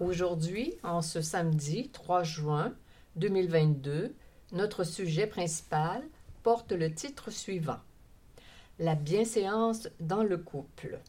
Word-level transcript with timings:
Aujourd'hui, 0.00 0.74
en 0.84 1.02
ce 1.02 1.20
samedi 1.20 1.88
3 1.88 2.22
juin 2.22 2.72
2022, 3.16 4.14
notre 4.52 4.84
sujet 4.84 5.26
principal 5.26 6.04
porte 6.44 6.70
le 6.70 6.94
titre 6.94 7.32
suivant 7.32 7.80
La 8.78 8.94
bienséance 8.94 9.88
dans 9.98 10.22
le 10.22 10.38
couple. 10.38 11.00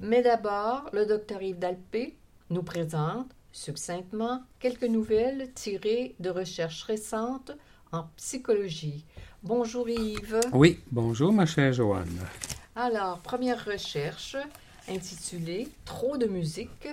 Mais 0.00 0.22
d'abord, 0.22 0.88
le 0.94 1.04
docteur 1.04 1.42
Yves 1.42 1.58
Dalpé 1.58 2.16
nous 2.48 2.62
présente 2.62 3.30
succinctement 3.52 4.42
quelques 4.58 4.84
nouvelles 4.84 5.52
tirées 5.52 6.14
de 6.18 6.30
recherches 6.30 6.84
récentes 6.84 7.52
en 7.92 8.04
psychologie. 8.16 9.04
Bonjour 9.42 9.86
Yves. 9.86 10.40
Oui, 10.54 10.80
bonjour 10.90 11.30
ma 11.30 11.44
chère 11.44 11.74
Joanne. 11.74 12.26
Alors, 12.74 13.18
première 13.18 13.66
recherche 13.66 14.38
intitulée 14.88 15.68
Trop 15.84 16.16
de 16.16 16.26
musique 16.26 16.88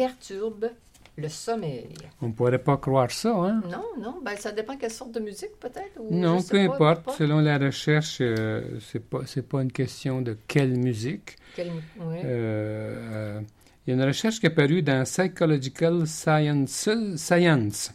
perturbe 0.00 0.70
le 1.18 1.28
sommeil. 1.28 1.92
On 2.22 2.28
ne 2.28 2.32
pourrait 2.32 2.62
pas 2.62 2.78
croire 2.78 3.10
ça, 3.10 3.34
hein? 3.36 3.60
Non, 3.70 3.84
non, 4.00 4.14
ben 4.24 4.34
ça 4.38 4.50
dépend 4.50 4.78
quelle 4.78 4.90
sorte 4.90 5.12
de 5.12 5.20
musique 5.20 5.58
peut-être. 5.60 6.00
Non, 6.10 6.42
peu 6.42 6.58
importe. 6.58 7.10
Selon 7.18 7.40
la 7.40 7.58
recherche, 7.58 8.18
euh, 8.22 8.78
c'est 8.80 9.04
pas 9.04 9.20
c'est 9.26 9.46
pas 9.46 9.60
une 9.60 9.70
question 9.70 10.22
de 10.22 10.38
quelle 10.48 10.78
musique. 10.78 11.36
Quelle, 11.54 11.70
oui. 11.98 12.16
Euh, 12.24 12.24
euh, 12.24 13.40
il 13.86 13.90
y 13.90 13.92
a 13.92 14.02
une 14.02 14.08
recherche 14.08 14.40
qui 14.40 14.46
est 14.46 14.48
apparue 14.48 14.80
dans 14.80 15.04
Psychological 15.04 16.06
Science. 16.06 16.88
Science. 17.16 17.92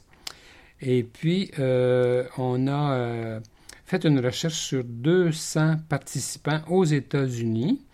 Et 0.81 1.01
puis, 1.03 1.51
on 1.57 2.67
a 2.67 3.39
fait 3.85 4.03
une 4.03 4.19
recherche 4.19 4.59
sur 4.59 4.83
200 4.83 5.77
participants 5.89 6.61
aux 6.69 6.85
États-Unis 6.85 7.84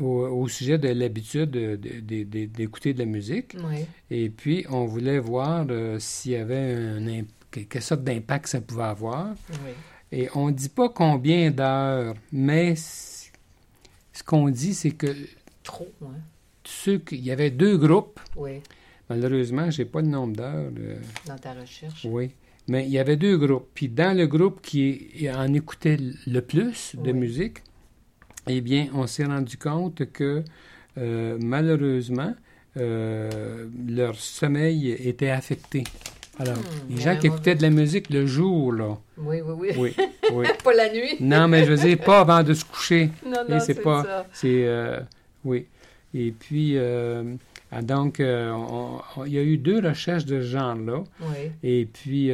au, 0.00 0.48
sujet 0.48 0.78
de 0.78 0.88
l'habitude 0.88 1.50
d'écouter 1.50 2.94
de, 2.94 2.98
la 2.98 3.04
musique. 3.04 3.56
Oui. 3.64 3.86
Et 4.10 4.28
puis, 4.30 4.64
on 4.70 4.84
voulait 4.86 5.18
voir 5.18 5.66
euh, 5.70 5.98
s'il 5.98 6.32
y 6.32 6.36
avait 6.36 6.74
un, 6.74 7.24
quelle 7.50 7.82
sorte 7.82 8.04
d'impact 8.04 8.46
ça 8.48 8.60
pouvait 8.60 8.82
avoir. 8.84 9.34
Oui. 9.50 9.72
Et 10.12 10.28
on 10.34 10.48
ne 10.48 10.52
dit 10.52 10.68
pas 10.68 10.88
combien 10.88 11.50
d'heures, 11.50 12.14
mais 12.32 12.74
ce 12.76 14.22
qu'on 14.24 14.48
dit, 14.48 14.74
c'est 14.74 14.92
que... 14.92 15.14
Trop, 15.62 15.88
hein? 16.02 16.18
Ceux 16.64 17.00
il 17.12 17.20
y 17.20 17.30
avait 17.30 17.50
deux 17.50 17.76
groupes. 17.78 18.20
Oui. 18.36 18.60
Malheureusement, 19.08 19.70
je 19.70 19.82
n'ai 19.82 19.88
pas 19.88 20.00
le 20.02 20.08
nombre 20.08 20.36
d'heures. 20.36 20.70
euh, 20.78 20.96
Dans 21.26 21.38
ta 21.38 21.54
recherche. 21.54 22.06
oui. 22.08 22.30
Mais 22.70 22.84
il 22.84 22.90
y 22.90 22.98
avait 22.98 23.16
deux 23.16 23.38
groupes. 23.38 23.68
Puis 23.72 23.88
dans 23.88 24.14
le 24.14 24.26
groupe 24.26 24.60
qui 24.60 25.26
en 25.34 25.52
écoutait 25.54 25.96
le 26.26 26.40
plus 26.42 26.94
de 26.96 27.12
musique, 27.12 27.60
eh 28.48 28.60
bien, 28.60 28.88
on 28.94 29.06
s'est 29.06 29.24
rendu 29.24 29.56
compte 29.56 30.10
que 30.12 30.42
euh, 30.98 31.36
malheureusement, 31.40 32.34
euh, 32.76 33.66
leur 33.88 34.14
sommeil 34.16 34.90
était 34.90 35.30
affecté. 35.30 35.84
Alors, 36.38 36.56
Hmm, 36.56 36.94
les 36.94 37.00
gens 37.00 37.16
qui 37.18 37.26
écoutaient 37.26 37.56
de 37.56 37.62
la 37.62 37.70
musique 37.70 38.10
le 38.10 38.24
jour, 38.26 38.72
là, 38.72 38.96
Oui, 39.16 39.38
oui, 39.44 39.54
oui. 39.58 39.70
oui, 39.76 40.06
oui. 40.32 40.46
pas 40.64 40.72
la 40.74 40.92
nuit. 40.92 41.16
Non, 41.20 41.48
mais 41.48 41.64
je 41.64 41.72
veux 41.72 41.76
dire, 41.76 41.98
pas 41.98 42.20
avant 42.20 42.42
de 42.44 42.54
se 42.54 42.64
coucher. 42.64 43.10
Non, 43.26 43.42
non, 43.48 43.58
c'est 43.60 43.82
pas- 43.82 44.04
ça. 44.04 44.26
C'est 44.32 44.64
euh, 44.66 45.00
oui. 45.44 45.66
Et 46.14 46.30
puis 46.32 46.72
euh, 46.76 47.34
ah, 47.72 47.82
donc 47.82 48.18
on- 48.20 49.00
on- 49.16 49.24
il 49.24 49.32
y 49.32 49.38
a 49.38 49.42
eu 49.42 49.58
deux 49.58 49.80
recherches 49.80 50.24
de 50.26 50.40
ce 50.40 50.46
genre-là. 50.46 51.02
Oui. 51.22 51.50
Et 51.64 51.86
puis 51.92 52.30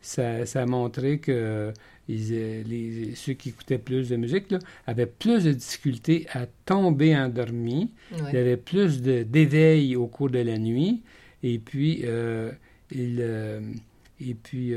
ça, 0.00 0.46
ça 0.46 0.62
a 0.62 0.66
montré 0.66 1.18
que 1.18 1.72
ils, 2.08 2.28
euh, 2.32 2.62
les, 2.64 3.14
ceux 3.14 3.32
qui 3.34 3.50
écoutaient 3.50 3.78
plus 3.78 4.08
de 4.08 4.16
musique 4.16 4.50
là, 4.50 4.58
avaient 4.86 5.06
plus 5.06 5.44
de 5.44 5.52
difficultés 5.52 6.26
à 6.32 6.46
tomber 6.64 7.16
endormis. 7.16 7.92
oui. 8.12 8.18
Il 8.32 8.34
y 8.34 8.38
avait 8.38 8.56
plus 8.56 9.02
d'éveil 9.02 9.96
au 9.96 10.06
cours 10.06 10.30
de 10.30 10.38
la 10.38 10.58
nuit. 10.58 11.02
Et 11.42 11.58
puis 11.58 12.02
euh, 12.04 12.52
il, 12.90 13.18
euh, 13.20 13.60
et 14.20 14.34
puis 14.34 14.72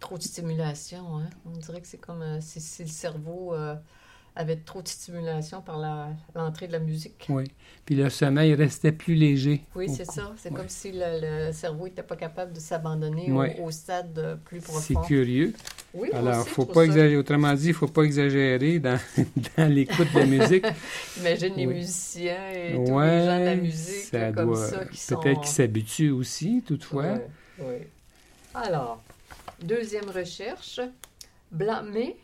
Trop 0.00 0.16
de 0.16 0.22
stimulation, 0.22 1.18
hein? 1.18 1.28
On 1.44 1.50
dirait 1.58 1.80
que 1.82 1.86
c'est 1.86 2.00
comme 2.00 2.22
euh, 2.22 2.40
si 2.40 2.82
le 2.82 2.88
cerveau 2.88 3.54
euh, 3.54 3.76
avait 4.40 4.56
trop 4.56 4.82
de 4.82 4.88
stimulation 4.88 5.60
par 5.62 5.78
l'entrée 6.34 6.66
de 6.66 6.72
la 6.72 6.78
musique. 6.78 7.26
oui. 7.28 7.44
Puis 7.86 7.94
le 7.96 8.08
sommeil 8.08 8.54
restait 8.54 8.92
plus 8.92 9.14
léger. 9.14 9.64
Oui, 9.74 9.88
c'est 9.88 10.04
ça. 10.04 10.32
C'est 10.36 10.50
ouais. 10.50 10.56
comme 10.56 10.68
si 10.68 10.92
le, 10.92 11.46
le 11.48 11.52
cerveau 11.52 11.86
n'était 11.86 12.04
pas 12.04 12.14
capable 12.14 12.52
de 12.52 12.60
s'abandonner 12.60 13.32
Ouais. 13.32 13.56
au, 13.58 13.64
au 13.64 13.70
stade 13.72 14.16
euh, 14.18 14.36
plus 14.36 14.60
C'est 14.60 14.94
profond. 14.94 15.08
curieux. 15.08 15.52
Oui, 15.94 16.08
Alors, 16.12 16.46
faut 16.46 16.66
pas 16.66 16.82
exagérer. 16.84 17.16
Autrement 17.16 17.52
dit, 17.54 17.68
il 17.68 17.74
faut 17.74 17.88
pas 17.88 18.02
exagérer 18.02 18.78
dans, 18.78 18.98
dans 19.56 19.68
l'écoute 19.72 20.06
de 20.14 20.18
la 20.20 20.26
musique. 20.26 20.64
Imagine 21.18 21.54
les 21.56 21.66
Oui. 21.66 21.74
musiciens 21.74 22.50
et 22.52 22.74
tous 22.74 22.92
ouais, 22.92 23.18
les 23.18 23.26
gens 23.26 23.40
de 23.40 23.44
la 23.44 23.56
musique 23.56 24.04
ça 24.04 24.32
comme 24.32 24.46
doit- 24.50 24.68
ça 24.68 24.84
qui 24.84 24.96
sont... 24.98 25.16
Peut-être 25.20 25.40
qu'ils 25.40 25.50
s'habituent 25.50 26.10
aussi, 26.12 26.62
toutefois. 26.64 27.18
Ouais. 27.58 27.88
Alors, 28.54 29.02
deuxième 29.62 30.08
recherche, 30.10 30.80
blâmer 31.50 32.16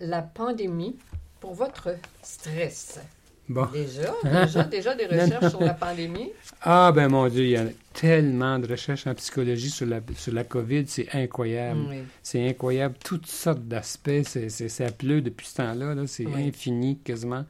la 0.00 0.22
pandémie 0.22 0.96
pour 1.42 1.54
votre 1.54 1.96
stress. 2.22 3.00
Bon. 3.48 3.66
Déjà, 3.72 4.14
déjà, 4.44 4.62
déjà 4.64 4.94
des 4.94 5.06
recherches 5.06 5.48
sur 5.50 5.60
la 5.60 5.74
pandémie. 5.74 6.30
Ah, 6.62 6.92
ben 6.94 7.08
mon 7.08 7.28
Dieu, 7.28 7.42
il 7.44 7.50
y 7.50 7.56
a 7.56 7.64
tellement 7.92 8.60
de 8.60 8.68
recherches 8.68 9.08
en 9.08 9.14
psychologie 9.16 9.68
sur 9.68 9.86
la, 9.86 10.00
sur 10.16 10.32
la 10.32 10.44
COVID, 10.44 10.84
c'est 10.86 11.08
incroyable. 11.12 11.80
Oui. 11.90 11.96
C'est 12.22 12.48
incroyable, 12.48 12.94
toutes 13.04 13.26
sortes 13.26 13.66
d'aspects. 13.66 14.22
Ça 14.48 14.90
pleut 14.92 15.20
depuis 15.20 15.46
ce 15.48 15.56
temps-là, 15.56 15.94
là. 15.96 16.06
c'est 16.06 16.24
Oui. 16.26 16.46
infini 16.48 16.98
quasiment. 16.98 17.44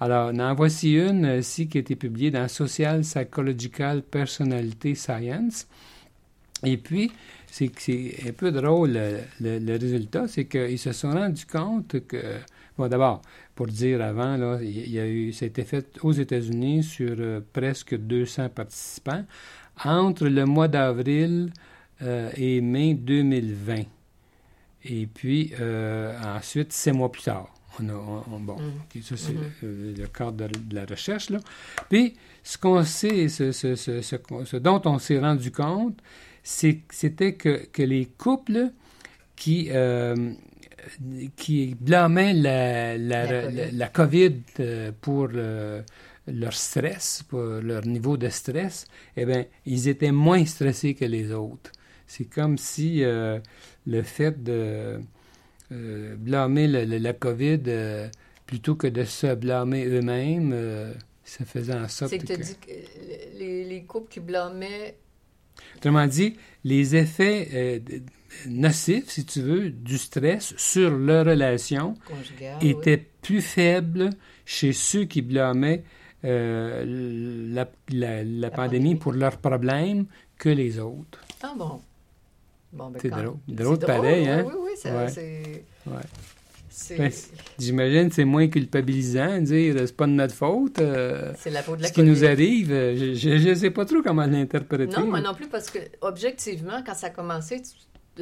Alors, 0.00 0.30
en 0.32 0.54
voici 0.54 0.94
une 0.94 1.26
euh, 1.26 1.38
ici 1.40 1.68
qui 1.68 1.76
a 1.76 1.82
été 1.82 1.94
publiée 1.94 2.30
dans 2.30 2.48
Social 2.48 3.02
Psychological 3.02 4.00
Personality 4.02 4.96
Science. 4.96 5.66
Et 6.64 6.78
puis, 6.78 7.12
c'est 7.46 7.70
un 8.26 8.32
peu 8.32 8.50
drôle, 8.50 8.92
le, 8.92 9.18
le- 9.40 9.58
le 9.58 9.72
résultat, 9.78 10.26
c'est 10.28 10.46
qu'ils 10.46 10.78
se 10.78 10.92
sont 10.92 11.10
rendus 11.12 11.44
compte 11.46 12.06
que, 12.06 12.22
bon, 12.78 12.88
d'abord, 12.88 13.22
pour 13.54 13.66
dire 13.66 14.00
avant, 14.02 14.36
là, 14.36 14.58
il 14.62 14.90
y 14.90 14.98
a 14.98 15.06
eu, 15.06 15.32
ça 15.32 15.44
a 15.44 15.48
été 15.48 15.64
fait 15.64 15.98
aux 16.02 16.12
États-Unis 16.12 16.82
sur 16.82 17.14
euh, 17.18 17.40
presque 17.52 17.96
200 17.96 18.48
participants 18.50 19.24
entre 19.84 20.26
le 20.28 20.44
mois 20.46 20.68
d'avril 20.68 21.50
euh, 22.02 22.30
et 22.36 22.60
mai 22.60 22.94
2020. 22.94 23.82
Et 24.84 25.06
puis, 25.06 25.52
euh, 25.60 26.16
ensuite, 26.36 26.72
sept 26.72 26.94
mois 26.94 27.12
plus 27.12 27.22
tard. 27.22 27.52
On 27.78 27.88
a, 27.88 27.92
on- 27.92 28.24
on- 28.34 28.40
bon, 28.40 28.56
Mm. 28.56 28.72
ok, 28.96 29.02
ça, 29.02 29.16
c'est 29.16 29.32
Mhm. 29.32 29.38
euh, 29.64 29.94
le 29.98 30.06
cadre 30.06 30.48
de, 30.48 30.58
de 30.58 30.74
la 30.74 30.84
recherche. 30.86 31.30
Là. 31.30 31.38
Puis, 31.88 32.14
ce 32.42 32.56
qu'on 32.58 32.82
sait, 32.84 33.28
ce, 33.28 33.52
ce- 33.52 33.74
ce- 33.76 34.00
ce 34.00 34.56
dont 34.56 34.80
on 34.86 34.98
s'est 34.98 35.18
rendu 35.18 35.50
compte, 35.52 35.98
c'était 36.42 37.34
que, 37.34 37.66
que 37.66 37.82
les 37.82 38.06
couples 38.06 38.70
qui, 39.36 39.68
euh, 39.70 40.32
qui 41.36 41.74
blâmaient 41.78 42.34
la, 42.34 42.96
la, 42.98 43.24
La 43.26 43.32
la- 43.32 43.42
COVID. 43.42 43.76
la 43.76 43.88
COVID 43.88 44.34
euh, 44.60 44.92
pour 45.00 45.28
euh, 45.34 45.82
leur 46.26 46.52
stress, 46.52 47.22
pour 47.28 47.40
leur 47.42 47.84
niveau 47.86 48.16
de 48.16 48.28
stress, 48.28 48.86
eh 49.16 49.24
bien, 49.26 49.44
ils 49.66 49.88
étaient 49.88 50.12
moins 50.12 50.44
stressés 50.44 50.94
que 50.94 51.04
les 51.04 51.32
autres. 51.32 51.72
C'est 52.06 52.24
comme 52.24 52.58
si 52.58 53.02
euh, 53.04 53.38
le 53.86 54.02
fait 54.02 54.42
de 54.42 55.00
blâmer 55.70 56.66
le- 56.66 56.84
le- 56.84 56.98
la 56.98 57.12
COVID 57.12 57.60
plutôt 58.46 58.74
que 58.74 58.88
de 58.88 59.04
se 59.04 59.34
blâmer 59.34 59.84
eux-mêmes, 59.86 60.52
ça 61.24 61.44
faisait 61.44 61.74
en 61.74 61.86
sorte 61.86 62.10
C'est 62.10 62.18
que 62.18 62.26
tu 62.26 62.36
dit 62.40 62.56
que 62.66 63.38
les, 63.38 63.64
les 63.64 63.82
couples 63.84 64.10
qui 64.12 64.18
blâmaient 64.20 64.96
Autrement 65.76 66.06
dit, 66.06 66.36
les 66.64 66.96
effets 66.96 67.80
nocifs, 68.48 69.08
si 69.08 69.24
tu 69.24 69.40
veux, 69.42 69.70
du 69.70 69.98
stress 69.98 70.54
sur 70.56 70.90
leur 70.90 71.26
relation 71.26 71.94
étaient 72.60 73.06
plus 73.22 73.40
faibles 73.42 74.10
chez 74.44 74.72
ceux 74.72 75.04
qui 75.04 75.22
blâmaient 75.22 75.84
euh, 76.24 76.84
la, 77.54 77.68
la- 77.90 78.24
la 78.24 78.50
pandémie 78.50 78.50
pandémie. 78.50 78.94
pour 78.96 79.12
leurs 79.12 79.38
problèmes 79.38 80.06
que 80.38 80.48
les 80.50 80.78
autres. 80.78 81.20
Ah 81.42 81.54
bon? 81.56 81.80
Bon, 82.72 82.90
ben, 82.90 82.98
C'est 83.02 83.08
drôle. 83.10 83.36
Drôle 83.48 83.78
pareil, 83.78 84.28
hein? 84.28 84.44
Oui, 84.46 84.52
oui, 84.64 84.70
ça, 84.76 84.94
Ouais. 84.96 85.08
c'est... 85.08 85.64
Ouais. 85.86 86.96
Ben, 86.98 87.10
J'imagine 87.58 88.08
que 88.08 88.14
c'est 88.14 88.24
moins 88.24 88.48
culpabilisant 88.48 89.38
de 89.40 89.44
dire 89.44 89.74
c'est 89.78 89.96
pas 89.96 90.06
de 90.06 90.12
notre 90.12 90.34
faute. 90.34 90.78
euh, 90.80 91.32
c'est 91.38 91.50
la 91.50 91.62
faute 91.62 91.78
de 91.78 91.82
la 91.82 91.88
ce 91.88 91.92
qui 91.92 92.02
nous 92.02 92.24
arrive, 92.24 92.68
je 92.68 93.48
ne 93.50 93.54
sais 93.54 93.70
pas 93.70 93.84
trop 93.84 94.02
comment 94.02 94.24
l'interpréter. 94.24 94.98
Non, 95.00 95.06
moi 95.06 95.20
non 95.20 95.34
plus, 95.34 95.48
parce 95.48 95.68
que 95.70 95.78
objectivement, 96.00 96.82
quand 96.86 96.94
ça 96.94 97.08
a 97.08 97.10
commencé, 97.10 97.60
tu- 97.60 97.70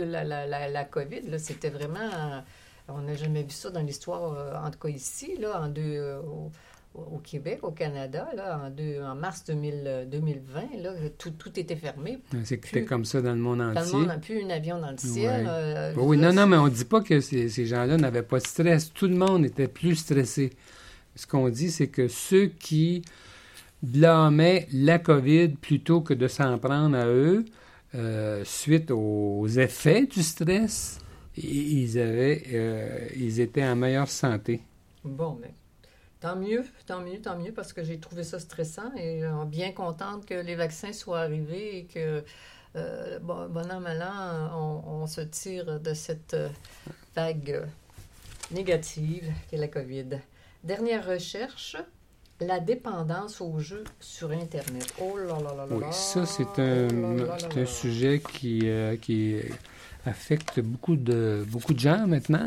la, 0.04 0.24
la, 0.24 0.46
la, 0.46 0.68
la 0.68 0.84
COVID, 0.84 1.22
là, 1.30 1.38
c'était 1.38 1.70
vraiment. 1.70 1.98
euh, 2.00 2.40
on 2.88 3.02
n'a 3.02 3.14
jamais 3.14 3.42
vu 3.42 3.50
ça 3.50 3.68
dans 3.70 3.82
l'histoire, 3.82 4.32
euh, 4.32 4.54
en 4.66 4.70
tout 4.70 4.78
cas 4.78 4.88
ici, 4.88 5.36
là, 5.38 5.60
en 5.62 5.68
deux, 5.68 5.82
euh, 5.82 6.20
au, 6.22 6.50
au 6.94 7.18
Québec, 7.18 7.58
au 7.62 7.70
Canada, 7.70 8.26
là, 8.34 8.60
en, 8.64 8.70
deux, 8.70 9.02
en 9.02 9.14
mars 9.14 9.44
2000, 9.46 9.82
euh, 9.86 10.04
2020, 10.06 10.60
là, 10.82 10.92
tout, 11.18 11.30
tout 11.32 11.60
était 11.60 11.76
fermé. 11.76 12.18
C'était 12.44 12.84
comme 12.86 13.04
ça 13.04 13.20
dans 13.20 13.32
le 13.34 13.38
monde 13.40 13.58
Dans 13.58 13.72
le 13.72 13.78
entier. 13.78 13.92
monde 13.98 14.06
n'a 14.06 14.16
plus 14.18 14.42
un 14.42 14.48
avion 14.50 14.80
dans 14.80 14.90
le 14.90 14.96
ciel. 14.96 15.44
Ouais. 15.44 15.50
euh, 15.50 15.92
Oui, 15.98 16.16
là, 16.16 16.32
non, 16.32 16.40
non, 16.42 16.46
mais 16.46 16.56
on 16.56 16.64
ne 16.64 16.70
dit 16.70 16.86
pas 16.86 17.02
que 17.02 17.20
ces, 17.20 17.50
ces 17.50 17.66
gens-là 17.66 17.98
n'avaient 17.98 18.22
pas 18.22 18.38
de 18.38 18.46
stress. 18.46 18.90
Tout 18.92 19.06
le 19.06 19.16
monde 19.16 19.44
était 19.44 19.68
plus 19.68 19.96
stressé. 19.96 20.50
Ce 21.14 21.26
qu'on 21.26 21.50
dit, 21.50 21.70
c'est 21.70 21.88
que 21.88 22.08
ceux 22.08 22.46
qui 22.46 23.02
blâmaient 23.82 24.66
la 24.72 24.98
COVID 24.98 25.48
plutôt 25.60 26.00
que 26.00 26.14
de 26.14 26.26
s'en 26.26 26.58
prendre 26.58 26.96
à 26.96 27.06
eux, 27.06 27.44
euh, 27.94 28.44
suite 28.44 28.90
aux 28.90 29.46
effets 29.46 30.06
du 30.06 30.22
stress, 30.22 30.98
ils, 31.36 31.98
avaient, 31.98 32.42
euh, 32.52 33.08
ils 33.16 33.40
étaient 33.40 33.64
en 33.64 33.76
meilleure 33.76 34.08
santé. 34.08 34.62
Bon, 35.04 35.38
mais 35.40 35.54
tant 36.20 36.36
mieux, 36.36 36.64
tant 36.86 37.00
mieux, 37.00 37.20
tant 37.20 37.38
mieux, 37.38 37.52
parce 37.52 37.72
que 37.72 37.82
j'ai 37.82 37.98
trouvé 37.98 38.24
ça 38.24 38.38
stressant 38.38 38.92
et 38.96 39.24
euh, 39.24 39.44
bien 39.44 39.72
contente 39.72 40.26
que 40.26 40.34
les 40.34 40.54
vaccins 40.54 40.92
soient 40.92 41.20
arrivés 41.20 41.78
et 41.78 41.84
que, 41.84 42.24
bon, 43.22 43.48
an, 43.56 43.80
mal 43.80 44.02
an, 44.02 44.82
on, 44.84 45.02
on 45.02 45.06
se 45.06 45.22
tire 45.22 45.80
de 45.80 45.94
cette 45.94 46.36
vague 47.14 47.66
négative 48.50 49.32
qu'est 49.50 49.56
la 49.56 49.68
COVID. 49.68 50.20
Dernière 50.64 51.06
recherche, 51.06 51.76
la 52.40 52.60
dépendance 52.60 53.40
aux 53.40 53.58
jeux 53.58 53.84
sur 54.00 54.30
Internet. 54.30 54.92
Oh 55.00 55.16
là 55.16 55.24
là 55.26 55.54
là 55.56 55.66
là 55.66 55.68
Oui, 55.70 55.84
ça, 55.90 56.24
c'est 56.26 56.44
oh 56.58 56.60
un, 56.60 57.66
sujet 57.66 58.20
qui, 58.32 58.60
euh, 58.64 58.96
qui 58.96 59.36
affecte 60.06 60.60
beaucoup 60.60 60.96
de, 60.96 61.44
beaucoup 61.48 61.74
de 61.74 61.80
gens 61.80 62.06
maintenant. 62.06 62.46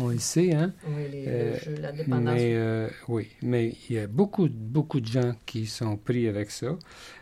On 0.00 0.08
le 0.08 0.18
sait, 0.18 0.52
hein? 0.54 0.72
Oui, 0.88 1.04
les, 1.10 1.24
Euh, 1.28 1.52
le 1.52 1.58
jeu, 1.58 1.76
la 1.80 1.92
dépendance. 1.92 2.34
Mais 2.34 2.54
euh, 2.54 2.88
oui, 3.08 3.28
mais 3.42 3.74
il 3.88 3.96
y 3.96 3.98
a 3.98 4.06
beaucoup, 4.06 4.48
beaucoup 4.48 5.00
de 5.00 5.06
gens 5.06 5.34
qui 5.46 5.66
sont 5.66 5.96
pris 5.96 6.28
avec 6.28 6.50
ça. 6.50 6.76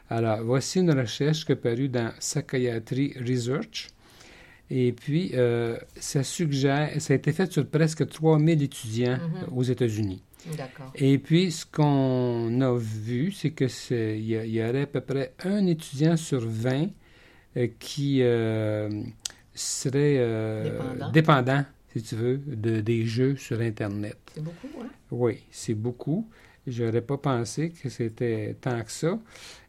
Alors, 0.09 0.43
voici 0.43 0.81
une 0.81 0.93
recherche 0.93 1.45
qui 1.45 1.53
est 1.53 1.57
parue 1.57 1.89
dans 1.89 2.11
Psychiatry 2.19 3.15
Research. 3.27 3.89
Et 4.73 4.93
puis, 4.93 5.33
ça 5.97 6.23
suggère, 6.23 6.91
ça 7.01 7.13
a 7.13 7.17
été 7.17 7.33
fait 7.33 7.51
sur 7.53 7.67
presque 7.67 8.09
3000 8.09 8.63
étudiants 8.63 9.19
Mhm. 9.19 9.57
aux 9.57 9.63
États-Unis. 9.65 10.23
Et 10.95 11.19
puis, 11.19 11.53
ce 11.53 11.67
qu'on 11.67 12.61
a 12.61 12.77
vu, 12.79 13.33
c'est 13.33 13.51
que 13.51 13.67
il 14.15 14.25
y, 14.25 14.63
aurait 14.63 14.83
à 14.83 14.87
peu 14.87 15.01
près 15.01 15.35
un 15.45 15.67
étudiant 15.67 16.17
sur 16.17 16.41
20 16.41 16.89
euh, 17.57 17.69
qui 17.79 18.23
euh, 18.23 18.89
serait 19.55 20.17
euh, 20.19 20.65
Dépendant. 20.65 21.11
dépendant, 21.11 21.65
si 21.93 22.03
tu 22.03 22.15
veux, 22.15 22.37
de, 22.39 22.81
des 22.81 23.05
jeux 23.07 23.37
sur 23.37 23.61
Internet. 23.61 24.17
C'est 24.35 24.43
beaucoup, 24.45 24.69
hein? 24.81 24.89
Oui, 25.11 25.39
c'est 25.51 25.75
beaucoup. 25.75 26.29
Je 26.67 26.85
n'aurais 26.85 27.01
pas 27.01 27.17
pensé 27.17 27.71
que 27.71 27.89
c'était 27.89 28.57
tant 28.61 28.83
que 28.83 28.93
ça. 28.93 29.19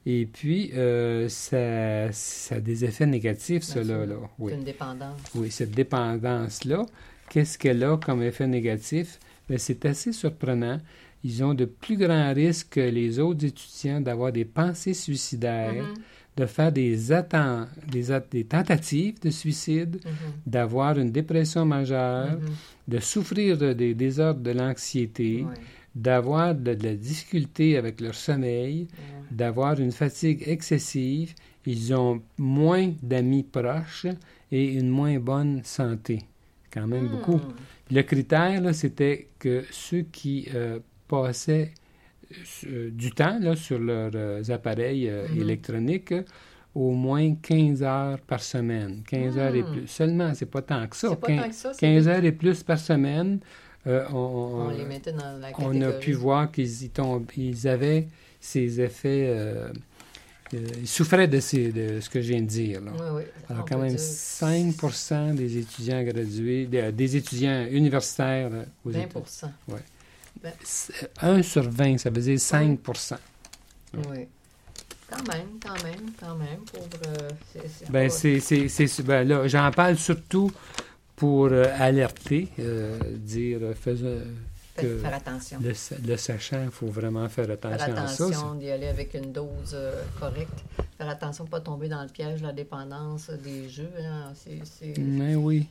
Et 0.06 0.26
puis, 0.26 0.72
euh, 0.76 1.30
ça, 1.30 2.12
ça 2.12 2.56
a 2.56 2.60
des 2.60 2.86
effets 2.86 3.06
négatifs, 3.06 3.64
cela. 3.64 4.06
Là. 4.06 4.16
Oui. 4.40 4.52
C'est 4.52 4.58
une 4.60 4.66
dépendance. 4.66 5.20
oui, 5.36 5.52
cette 5.52 5.72
dépendance-là, 5.72 6.86
qu'est-ce 7.30 7.58
qu'elle 7.58 7.84
a 7.84 7.98
comme 7.98 8.22
effet 8.24 8.48
négatif? 8.48 9.20
Bien, 9.52 9.58
c'est 9.58 9.86
assez 9.86 10.14
surprenant. 10.14 10.80
Ils 11.24 11.44
ont 11.44 11.54
de 11.54 11.66
plus 11.66 11.98
grands 11.98 12.34
risques 12.34 12.70
que 12.76 12.80
les 12.80 13.20
autres 13.20 13.46
étudiants 13.46 14.00
d'avoir 14.02 14.32
des 14.32 14.46
pensées 14.46 14.94
suicidaires, 14.94 15.84
Mhm, 15.84 15.94
de 16.38 16.46
faire 16.46 16.72
des, 16.72 17.12
atten- 17.12 17.68
des, 17.92 18.12
at- 18.12 18.26
des 18.32 18.46
tentatives 18.46 19.20
de 19.22 19.30
suicide, 19.30 19.96
mhm, 20.06 20.12
d'avoir 20.54 20.98
une 20.98 21.12
dépression 21.12 21.66
majeure, 21.66 22.32
mhm. 22.40 22.50
de 22.88 23.00
souffrir 23.00 23.58
de- 23.58 23.74
des 23.74 23.94
désordres 23.94 24.40
de 24.42 24.52
l'anxiété, 24.52 25.46
d'avoir 25.94 26.56
de, 26.56 26.74
de 26.74 26.84
la 26.86 26.96
difficulté 26.96 27.78
avec 27.78 28.00
leur 28.00 28.16
sommeil, 28.16 28.88
d'avoir 29.30 29.74
une 29.80 29.92
fatigue 29.92 30.44
excessive. 30.48 31.34
Ils 31.66 31.94
ont 31.94 32.22
moins 32.38 32.92
d'amis 33.04 33.44
proches 33.44 34.08
et 34.52 34.66
une 34.80 34.90
moins 34.90 35.20
bonne 35.20 35.62
santé. 35.66 36.20
Quand 36.74 36.88
même 36.88 37.08
beaucoup. 37.10 37.42
Le 37.92 38.02
critère, 38.04 38.74
c'était 38.74 39.28
que 39.40 39.64
ceux 39.72 40.04
qui 40.04 40.48
euh, 40.56 40.80
passaient 41.08 41.72
euh, 42.68 42.90
du 42.92 43.12
temps 43.12 43.38
là, 43.40 43.56
sur 43.56 43.80
leurs 43.80 44.12
euh, 44.16 44.42
appareils 44.50 45.10
euh, 45.10 45.28
Mhm. 45.30 45.42
électroniques, 45.42 46.14
au 46.74 46.92
moins 46.92 47.36
15 47.36 47.84
heures 47.84 48.20
par 48.22 48.42
semaine. 48.42 49.04
15 49.06 49.38
heures 49.38 49.54
et 49.56 49.64
Hmm. 49.64 49.72
plus. 49.74 49.88
Seulement, 49.88 50.34
c'est 50.34 50.46
pas 50.50 50.62
tant 50.62 50.88
que 50.88 50.96
ça. 50.96 51.14
Pas 51.18 51.28
15, 51.28 51.42
tant 51.42 51.50
que 51.50 51.56
ça. 51.56 51.74
c'est 51.74 51.80
15 51.82 52.06
que- 52.06 52.10
heures 52.12 52.24
et 52.24 52.32
plus 52.32 52.64
par 52.64 52.80
semaine. 52.80 53.40
on, 54.14 54.70
les 54.78 54.86
mettait 54.86 55.12
dans 55.12 55.38
la 55.40 55.50
on 55.58 55.82
a 55.82 55.92
pu 55.94 56.14
voir 56.14 56.52
qu'ils 56.52 56.86
ils 57.36 57.68
avaient 57.68 58.08
ces 58.40 58.80
effets. 58.80 59.28
Euh, 60.54 60.58
euh, 60.58 60.68
ils 60.82 60.88
souffraient 60.88 61.28
de, 61.28 61.40
ces, 61.40 61.72
de 61.72 62.00
ce 62.02 62.10
que 62.10 62.22
je 62.22 62.30
viens 62.34 62.42
de 62.42 62.48
dire. 62.48 62.82
là. 62.82 62.92
Oui, 62.94 63.06
oui. 63.16 63.24
Alors, 63.50 63.64
On 63.64 63.68
quand 63.68 63.76
peut 63.78 63.82
même, 63.84 63.96
dire 63.96 64.00
5 64.00 65.36
des 65.36 65.58
étudiants 65.58 66.04
gradués, 66.04 66.66
des, 66.66 66.92
des 66.92 67.16
étudiants 67.16 67.66
universitaires 67.70 68.50
là, 68.50 68.66
aux 68.86 68.90
20 68.92 69.00
États-Unis. 69.02 69.82
Ben, 70.42 70.52
1 71.22 71.42
sur 71.44 71.70
20, 71.70 71.98
ça 71.98 72.10
veut 72.10 72.22
dire 72.22 72.38
5% 72.38 73.16
Oui. 74.10 74.28
Quand 75.10 75.28
même, 75.34 75.48
quand 75.62 75.84
même, 75.84 76.12
quand 76.20 76.36
même. 76.36 76.60
Pour, 76.72 76.88
euh, 77.06 77.30
c'est, 77.54 77.92
Ben, 77.92 78.10
c'est, 78.10 79.04
ben 79.04 79.28
là, 79.28 79.48
j'en 79.48 79.70
parle 79.72 79.98
surtout 79.98 80.52
pour 81.18 81.48
euh, 81.52 81.66
alerter, 81.78 82.48
euh, 82.60 82.98
dire, 83.18 83.60
euh, 83.62 83.74
fais- 83.74 83.92
euh, 84.02 84.24
Fait- 84.24 84.26
que 84.82 84.98
faire 84.98 85.14
attention. 85.14 85.60
le, 85.62 85.74
sa- 85.74 85.96
le 86.06 86.18
sachant, 86.18 86.64
il 86.64 86.72
faut 86.72 86.88
vraiment 86.88 87.28
faire 87.30 87.46
Faire 87.46 87.54
attention, 87.56 87.94
à 87.96 88.08
ça. 88.08 88.24
attention 88.26 88.56
d'y 88.56 88.70
aller 88.70 88.88
avec 88.88 89.14
une 89.14 89.32
dose 89.32 89.74
euh, 89.74 90.02
correcte. 90.20 90.64
Faire 90.98 91.10
attention 91.10 91.44
de 91.46 91.50
ne 91.50 91.52
pas 91.52 91.62
tomber 91.62 91.88
dans 91.90 92.02
le 92.04 92.10
piège 92.10 92.42
de 92.42 92.48
la 92.48 92.54
dépendance 92.54 93.30
des 93.44 93.70
jeux. 93.70 93.90
hein. 94.04 94.32
C'est, 94.36 94.98
Mais 94.98 95.36
oui. 95.36 95.68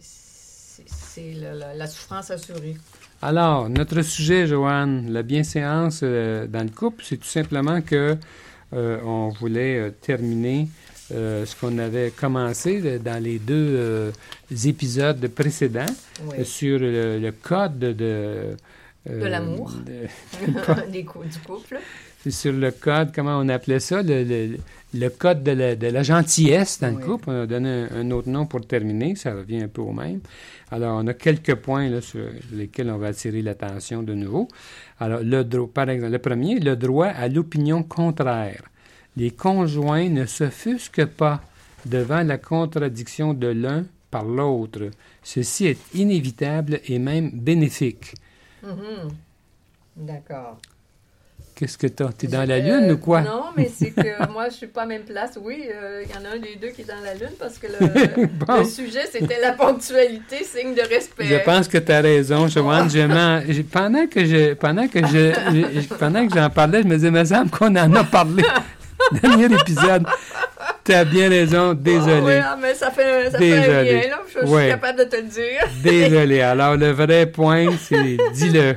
c'est, 0.00 1.32
la, 1.34 1.54
la- 1.54 1.74
la 1.74 1.86
souffrance 1.86 2.30
assurée. 2.30 2.76
Alors, 3.20 3.68
notre 3.68 4.02
sujet, 4.02 4.46
Joanne, 4.46 5.12
la 5.12 5.22
bienséance 5.22 6.00
euh, 6.02 6.46
dans 6.46 6.64
le 6.64 6.70
couple, 6.70 7.04
c'est 7.06 7.16
tout 7.18 7.28
simplement 7.28 7.80
que 7.80 8.16
euh, 8.72 9.00
on 9.04 9.28
voulait 9.28 9.90
terminer 10.00 10.68
euh, 11.12 11.44
ce 11.44 11.56
qu'on 11.56 11.78
avait 11.78 12.10
commencé 12.10 12.80
euh, 12.84 12.98
dans 12.98 13.22
les 13.22 13.38
deux 13.38 13.54
euh, 13.76 14.10
épisodes 14.64 15.26
précédents 15.28 15.86
Oui. 16.26 16.36
euh, 16.40 16.44
sur 16.44 16.78
le, 16.78 17.18
le 17.18 17.32
code 17.32 17.78
de... 17.78 17.94
euh, 18.00 18.54
De 19.06 19.26
l'amour. 19.26 19.72
de- 19.84 20.90
du 20.92 21.04
couple. 21.04 21.78
c'est 22.22 22.30
sur 22.30 22.52
le 22.52 22.70
code, 22.70 23.12
comment 23.14 23.38
on 23.38 23.48
appelait 23.48 23.80
ça, 23.80 24.02
le, 24.02 24.22
le- 24.24 24.58
le 24.94 25.08
code 25.08 25.42
de 25.42 25.52
la, 25.52 25.74
de 25.74 25.86
la 25.86 26.02
gentillesse 26.02 26.78
dans 26.80 26.90
Oui. 26.90 26.96
le 27.00 27.06
couple. 27.06 27.30
On 27.30 27.42
a 27.42 27.46
donné 27.46 27.68
un, 27.70 27.88
un 28.00 28.10
autre 28.10 28.28
nom 28.28 28.44
pour 28.44 28.60
terminer, 28.66 29.16
ça 29.16 29.32
revient 29.34 29.62
un 29.62 29.68
peu 29.68 29.80
au 29.80 29.92
même. 29.92 30.20
Alors, 30.70 30.98
on 31.02 31.06
a 31.06 31.14
quelques 31.14 31.54
points 31.54 31.88
là, 31.88 32.00
sur 32.02 32.20
lesquels 32.52 32.90
on 32.90 32.98
va 32.98 33.08
attirer 33.08 33.40
l'attention 33.42 34.02
de 34.02 34.12
nouveau. 34.14 34.48
Alors, 35.00 35.20
le 35.22 35.44
droit, 35.44 35.68
par 35.72 35.88
exemple, 35.90 36.12
le 36.12 36.18
premier, 36.18 36.60
le 36.60 36.76
droit 36.76 37.06
à 37.08 37.26
l'opinion 37.28 37.82
contraire. 37.82 38.62
Les 39.16 39.30
conjoints 39.30 40.08
ne 40.08 40.24
s'offusquent 40.26 41.06
pas 41.06 41.42
devant 41.84 42.22
la 42.22 42.38
contradiction 42.38 43.34
de 43.34 43.48
l'un 43.48 43.84
par 44.10 44.24
l'autre. 44.24 44.90
Ceci 45.22 45.66
est 45.66 45.94
inévitable 45.94 46.80
et 46.86 46.98
même 46.98 47.30
bénéfique. 47.30 48.14
Mhm. 48.62 49.10
D'accord. 49.96 50.58
Qu'est-ce 51.54 51.76
que 51.76 51.86
t'as? 51.86 52.10
T'es 52.12 52.26
dans 52.28 52.48
la 52.48 52.54
euh, 52.54 52.80
lune 52.80 52.92
ou 52.92 52.96
quoi? 52.98 53.20
Non, 53.20 53.44
mais 53.56 53.70
c'est 53.72 53.90
que 53.90 54.26
moi, 54.32 54.48
je 54.48 54.54
suis 54.54 54.66
pas 54.66 54.82
à 54.82 54.86
même 54.86 55.02
place. 55.02 55.38
Oui, 55.40 55.64
euh, 55.70 56.02
il 56.02 56.10
y 56.10 56.18
en 56.18 56.24
a 56.24 56.34
un 56.34 56.38
des 56.38 56.56
deux 56.56 56.68
qui 56.68 56.80
est 56.82 56.84
dans 56.84 57.00
la 57.04 57.14
lune 57.14 57.34
parce 57.38 57.58
que 57.58 57.66
le, 57.66 58.26
Bon. 58.46 58.58
le 58.58 58.64
sujet, 58.64 59.06
c'était 59.10 59.40
la 59.40 59.52
ponctualité, 59.52 60.44
signe 60.44 60.74
de 60.74 60.80
respect. 60.80 61.26
Je 61.26 61.44
pense 61.44 61.68
que 61.68 61.78
tu 61.78 61.92
as 61.92 62.00
raison, 62.00 62.48
Joanne. 62.48 62.88
Je 62.88 63.62
pendant 63.62 64.06
que 64.06 64.24
je 64.24 64.54
pendant 64.54 64.88
que 64.88 65.00
je, 65.00 65.94
pendant 65.94 66.26
que 66.26 66.34
j'en 66.34 66.48
parlais, 66.50 66.82
je 66.82 66.88
me 66.88 66.96
disais, 66.96 67.10
me 67.10 67.24
semble 67.24 67.50
qu'on 67.50 67.76
en 67.76 67.94
a 67.94 68.04
parlé. 68.04 68.42
Dernier 69.20 69.54
épisode. 69.60 70.06
Tu 70.84 70.92
as 70.92 71.04
bien 71.04 71.28
raison, 71.28 71.74
désolé. 71.74 72.40
ah, 72.44 72.56
mais 72.60 72.74
ça 72.74 72.90
fait, 72.90 73.30
ça 73.30 73.38
fait 73.38 73.50
Désolé. 73.60 73.92
lien, 74.02 74.08
là. 74.10 74.18
Je, 74.32 74.40
je 74.40 74.46
Ouais. 74.52 74.62
suis 74.62 74.70
capable 74.72 74.98
de 74.98 75.04
te 75.04 75.16
le 75.16 75.22
dire. 75.22 75.62
Désolé. 75.82 76.40
Alors, 76.40 76.76
le 76.76 76.90
vrai 76.90 77.26
point, 77.26 77.66
c'est 77.78 78.16
dis-le. 78.34 78.74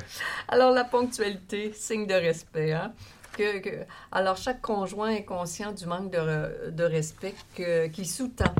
Alors, 0.47 0.71
la 0.71 0.83
ponctualité, 0.83 1.71
signe 1.75 2.05
de 2.05 2.13
respect. 2.13 2.73
Hein? 2.73 2.91
Que, 3.37 3.59
que- 3.59 3.69
alors, 4.11 4.37
chaque 4.37 4.61
conjoint 4.61 5.09
est 5.09 5.25
conscient 5.25 5.71
du 5.71 5.85
manque 5.87 6.11
de, 6.11 6.17
re- 6.19 6.71
de 6.71 6.83
respect 6.83 7.33
que- 7.55 7.87
qui 7.87 8.05
sous-tend 8.05 8.53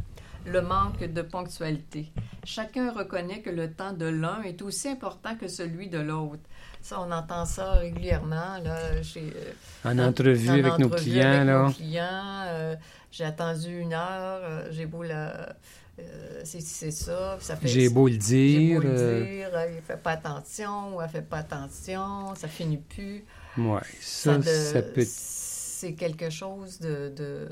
le 0.48 0.62
manque 0.62 1.04
de 1.04 1.22
ponctualité. 1.22 2.08
Chacun 2.44 2.92
reconnaît 2.92 3.40
que 3.42 3.50
le 3.50 3.72
temps 3.72 3.94
de 3.94 4.06
l'un 4.06 4.42
est 4.44 4.62
aussi 4.62 4.90
important 4.90 5.36
que 5.40 5.48
celui 5.48 5.88
de 5.88 6.00
l'autre. 6.00 6.42
Ça, 6.86 7.02
on 7.02 7.12
entend 7.12 7.46
ça 7.46 7.72
régulièrement. 7.72 8.60
Là, 8.64 8.78
euh, 8.78 9.02
en, 9.86 9.98
entrevue 9.98 10.52
avec 10.52 10.78
nos 10.78 10.90
clients. 10.90 11.32
Avec 11.32 11.48
là. 11.48 11.64
Nos 11.64 11.72
clients 11.72 12.44
euh, 12.46 12.76
j'ai 13.12 13.24
attendu 13.24 13.80
une 13.80 13.94
heure, 13.94 14.42
euh, 14.44 14.68
j'ai 14.70 14.86
beau 14.86 15.02
la... 15.02 15.56
c'est 16.44 16.92
ça, 16.92 17.40
ça 17.42 17.56
fait... 17.56 17.68
J'ai 17.68 17.90
beau 17.90 18.08
le 18.08 18.18
dire. 18.18 18.84
J'ai 18.84 18.88
beau 18.88 18.94
le 18.94 19.26
dire, 19.26 19.50
il 19.76 19.82
fait 19.82 19.98
pas 19.98 20.12
attention 20.12 20.96
ou 20.96 21.02
elle 21.02 21.10
fait 21.10 21.24
pas 21.24 21.38
attention, 21.38 22.36
ça 22.36 22.48
finit 22.48 22.78
plus. 22.78 23.26
Oui, 23.58 23.80
ça, 24.00 24.40
ça, 24.44 24.84
peut 24.84 25.08
c'est 25.86 25.94
quelque 25.94 26.32
chose 26.32 26.80
de, 26.80 27.14
de, 27.16 27.48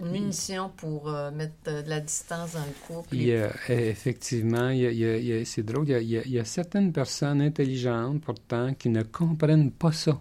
une 0.00 0.10
munition 0.10 0.72
pour 0.76 1.08
euh, 1.08 1.30
mettre 1.30 1.54
de 1.66 1.88
la 1.88 2.00
distance 2.00 2.54
dans 2.54 2.64
le 2.64 2.86
couple. 2.86 3.14
Il 3.14 3.22
y 3.22 3.34
a, 3.34 3.50
effectivement, 3.68 4.70
il 4.70 4.92
y 4.92 5.32
a, 5.32 5.44
c'est 5.44 5.62
drôle, 5.62 5.88
il 5.88 6.10
y, 6.10 6.38
a, 6.38 6.44
certaines 6.44 6.92
personnes 6.92 7.40
intelligentes 7.40 8.22
pourtant 8.22 8.74
qui 8.74 8.88
ne 8.88 9.02
comprennent 9.04 9.70
pas 9.70 9.92
ça. 9.92 10.20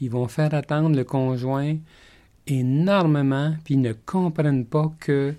Ils 0.00 0.10
vont 0.10 0.28
faire 0.28 0.54
attendre 0.54 0.94
le 0.94 1.02
conjoint 1.02 1.76
énormément, 2.46 3.56
puis 3.64 3.74
ils 3.74 3.80
ne 3.80 3.92
comprennent 3.92 4.64
pas 4.64 4.92
que 5.00 5.34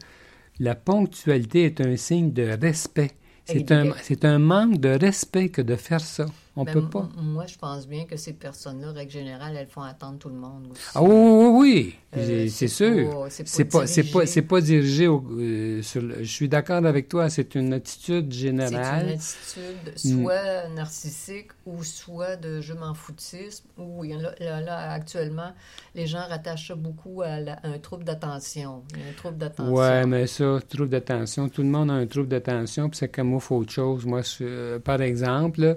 la 0.60 0.76
ponctualité 0.76 1.64
est 1.64 1.80
un 1.80 1.96
signe 1.96 2.34
de 2.34 2.50
respect. 2.62 3.12
C'est 3.46 3.72
un, 3.72 3.94
c'est 4.04 4.26
un 4.26 4.40
manque 4.40 4.78
de 4.78 4.90
respect 4.90 5.48
que 5.50 5.62
de 5.62 5.78
faire 5.78 6.02
ça. 6.02 6.26
On 6.60 6.66
ben, 6.66 6.74
peut 6.74 6.90
pas. 6.90 7.08
Moi, 7.16 7.46
je 7.46 7.58
pense 7.58 7.88
bien 7.88 8.04
que 8.04 8.18
ces 8.18 8.34
personnes-là, 8.34 8.92
règle 8.92 9.12
générale, 9.12 9.56
elles 9.56 9.70
font 9.70 9.82
attendre 9.82 10.20
tout 10.20 10.28
le 10.28 10.36
monde 10.36 10.68
aussi. 10.70 10.82
Ah 10.94 11.02
oui, 11.02 11.10
oui, 11.10 11.48
oui. 11.58 11.96
Euh, 12.18 12.48
c'est 12.50 12.68
sûr. 12.68 13.28
C'est 13.30 13.66
pas, 13.66 13.88
c'est 13.88 14.04
pas, 14.04 14.26
c'est 14.26 14.42
pas, 14.42 14.60
dirigé 14.60 15.08
au, 15.08 15.24
euh, 15.38 15.82
sur 15.82 16.02
Je 16.02 16.24
suis 16.24 16.50
d'accord 16.50 16.86
avec 16.86 17.08
toi. 17.08 17.30
C'est 17.30 17.56
une 17.56 17.72
attitude 17.72 18.30
générale. 18.34 19.16
C'est 19.20 19.62
une 19.62 19.68
attitude 19.68 20.18
mm. 20.18 20.24
soit 20.24 20.68
narcissique 20.76 21.52
ou 21.66 21.82
soit 21.84 22.36
de 22.36 22.60
je 22.60 22.74
m'en 22.74 22.94
foutisme. 22.94 23.66
Ou 23.78 24.04
là, 24.04 24.60
là, 24.60 24.92
actuellement, 24.92 25.54
les 25.96 26.08
gens 26.08 26.28
rattachent 26.28 26.68
ça 26.70 26.76
beaucoup 26.76 27.22
à, 27.22 27.38
un 27.64 27.80
trouble 27.80 28.04
d'attention. 28.04 28.84
Un 28.96 29.14
trouble 29.14 29.38
d'attention. 29.38 29.74
Ouais, 29.74 30.06
mais 30.06 30.28
ça, 30.28 30.60
trouble 30.68 30.90
d'attention. 30.90 31.48
Tout 31.48 31.62
le 31.62 31.70
monde 31.70 31.90
a 31.90 31.94
un 31.94 32.08
trouble 32.08 32.28
d'attention, 32.28 32.90
puis 32.90 32.98
ça 32.98 33.08
camoufle 33.08 33.54
autre 33.54 33.72
chose. 33.72 34.06
Moi, 34.06 34.22
euh, 34.42 34.80
par 34.80 35.02
exemple, 35.02 35.76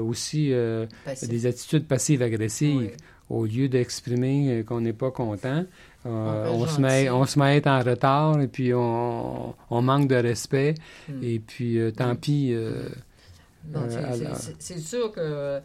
aussi 0.00 0.52
euh, 0.52 0.86
des 1.22 1.46
attitudes 1.46 1.86
passives-agressives. 1.86 2.92
Au 3.30 3.46
lieu 3.46 3.68
d'exprimer 3.68 4.50
euh, 4.50 4.62
qu'on 4.62 4.82
n'est 4.82 4.92
pas 4.92 5.10
content, 5.10 5.64
on, 6.04 6.66
se 6.66 6.80
met, 6.80 7.08
on 7.08 7.24
se 7.24 7.38
met 7.38 7.66
en 7.66 7.80
retard 7.80 8.40
et 8.40 8.48
puis 8.48 8.74
on, 8.74 9.54
on 9.70 9.82
manque 9.82 10.08
de 10.08 10.16
respect. 10.16 10.74
Hmm. 11.08 11.22
Et 11.22 11.38
puis, 11.38 11.78
tant 11.96 12.14
pis. 12.16 12.54
c'est 14.58 14.80
sûr 14.80 15.12
que 15.12 15.60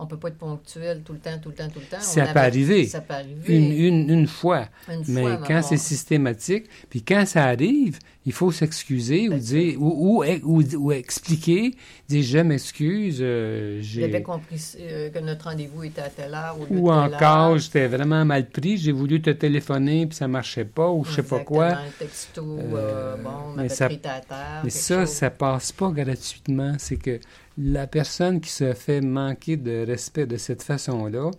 on 0.00 0.06
peut 0.06 0.16
pas 0.16 0.28
être 0.28 0.38
ponctuel 0.38 1.02
tout 1.04 1.12
le 1.12 1.18
temps, 1.18 1.38
tout 1.40 1.50
le 1.50 1.54
temps, 1.54 1.68
tout 1.68 1.78
le 1.78 1.84
temps. 1.84 2.00
Ça, 2.00 2.26
peut, 2.26 2.38
arriver. 2.38 2.86
ça 2.86 3.02
peut 3.02 3.14
arriver. 3.14 3.54
Une, 3.54 3.72
une, 3.72 4.10
une 4.10 4.26
fois. 4.26 4.66
mais 5.08 5.38
quand 5.46 5.60
c'est 5.62 5.76
systématique, 5.76 6.64
puis 6.88 7.02
quand 7.02 7.26
ça 7.26 7.44
arrive, 7.44 7.98
il 8.24 8.32
faut 8.32 8.50
s'excuser 8.50 9.28
ou 9.28 9.38
dire 9.38 9.80
ou, 9.80 10.24
ou, 10.24 10.62
ou, 10.76 10.92
expliquer, 10.92 11.74
dire 12.08 12.22
je 12.22 12.38
m'excuse. 12.38 13.18
Euh, 13.20 13.80
J'avais 13.82 14.22
compris 14.22 14.60
euh, 14.78 15.10
que 15.10 15.18
notre 15.18 15.48
rendez-vous 15.48 15.84
était 15.84 16.02
à 16.02 16.08
telle 16.08 16.34
heure 16.34 16.56
ou, 16.70 16.88
ou 16.88 16.90
encore 16.90 17.58
j'étais 17.58 17.86
vraiment 17.86 18.24
mal 18.24 18.48
pris, 18.48 18.78
j'ai 18.78 18.92
voulu 18.92 19.20
te 19.20 19.30
téléphoner 19.30 20.06
puis 20.06 20.16
ça 20.16 20.28
marchait 20.28 20.64
pas 20.64 20.90
ou 20.90 21.04
je 21.04 21.12
sais 21.12 21.22
pas 21.22 21.40
quoi. 21.40 21.78
Texto, 21.98 22.58
euh, 22.74 23.16
bon, 23.16 23.54
mais 23.56 23.68
ça, 23.68 23.86
pris 23.86 23.98
ta 23.98 24.20
terre, 24.20 24.62
mais 24.64 24.70
ça, 24.70 25.06
ça 25.06 25.30
passe 25.30 25.72
pas 25.72 25.90
gratuitement. 25.90 26.74
C'est 26.78 26.96
que 26.96 27.20
la 27.62 27.86
personne 27.86 28.40
qui 28.40 28.50
se 28.50 28.72
fait 28.72 29.00
manquer 29.00 29.56
de 29.56 29.84
respect 29.86 30.26
de 30.26 30.36
cette 30.36 30.62
façon-là 30.62 31.30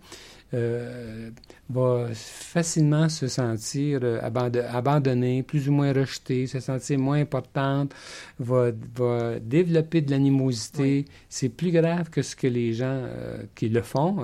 euh, 0.54 1.30
va 1.70 2.08
facilement 2.12 3.08
se 3.08 3.26
sentir 3.26 4.00
euh, 4.02 4.20
abandonnée, 4.22 5.42
plus 5.42 5.70
ou 5.70 5.72
moins 5.72 5.94
rejetée, 5.94 6.46
se 6.46 6.60
sentir 6.60 6.98
moins 6.98 7.18
importante, 7.18 7.94
va, 8.38 8.70
va 8.94 9.38
développer 9.40 10.02
de 10.02 10.10
l'animosité. 10.10 11.06
C'est 11.30 11.48
plus 11.48 11.70
grave 11.70 12.10
que 12.10 12.20
ce 12.20 12.36
que 12.36 12.46
les 12.46 12.74
gens 12.74 13.00
euh, 13.02 13.44
qui 13.54 13.70
le 13.70 13.80
font 13.80 14.18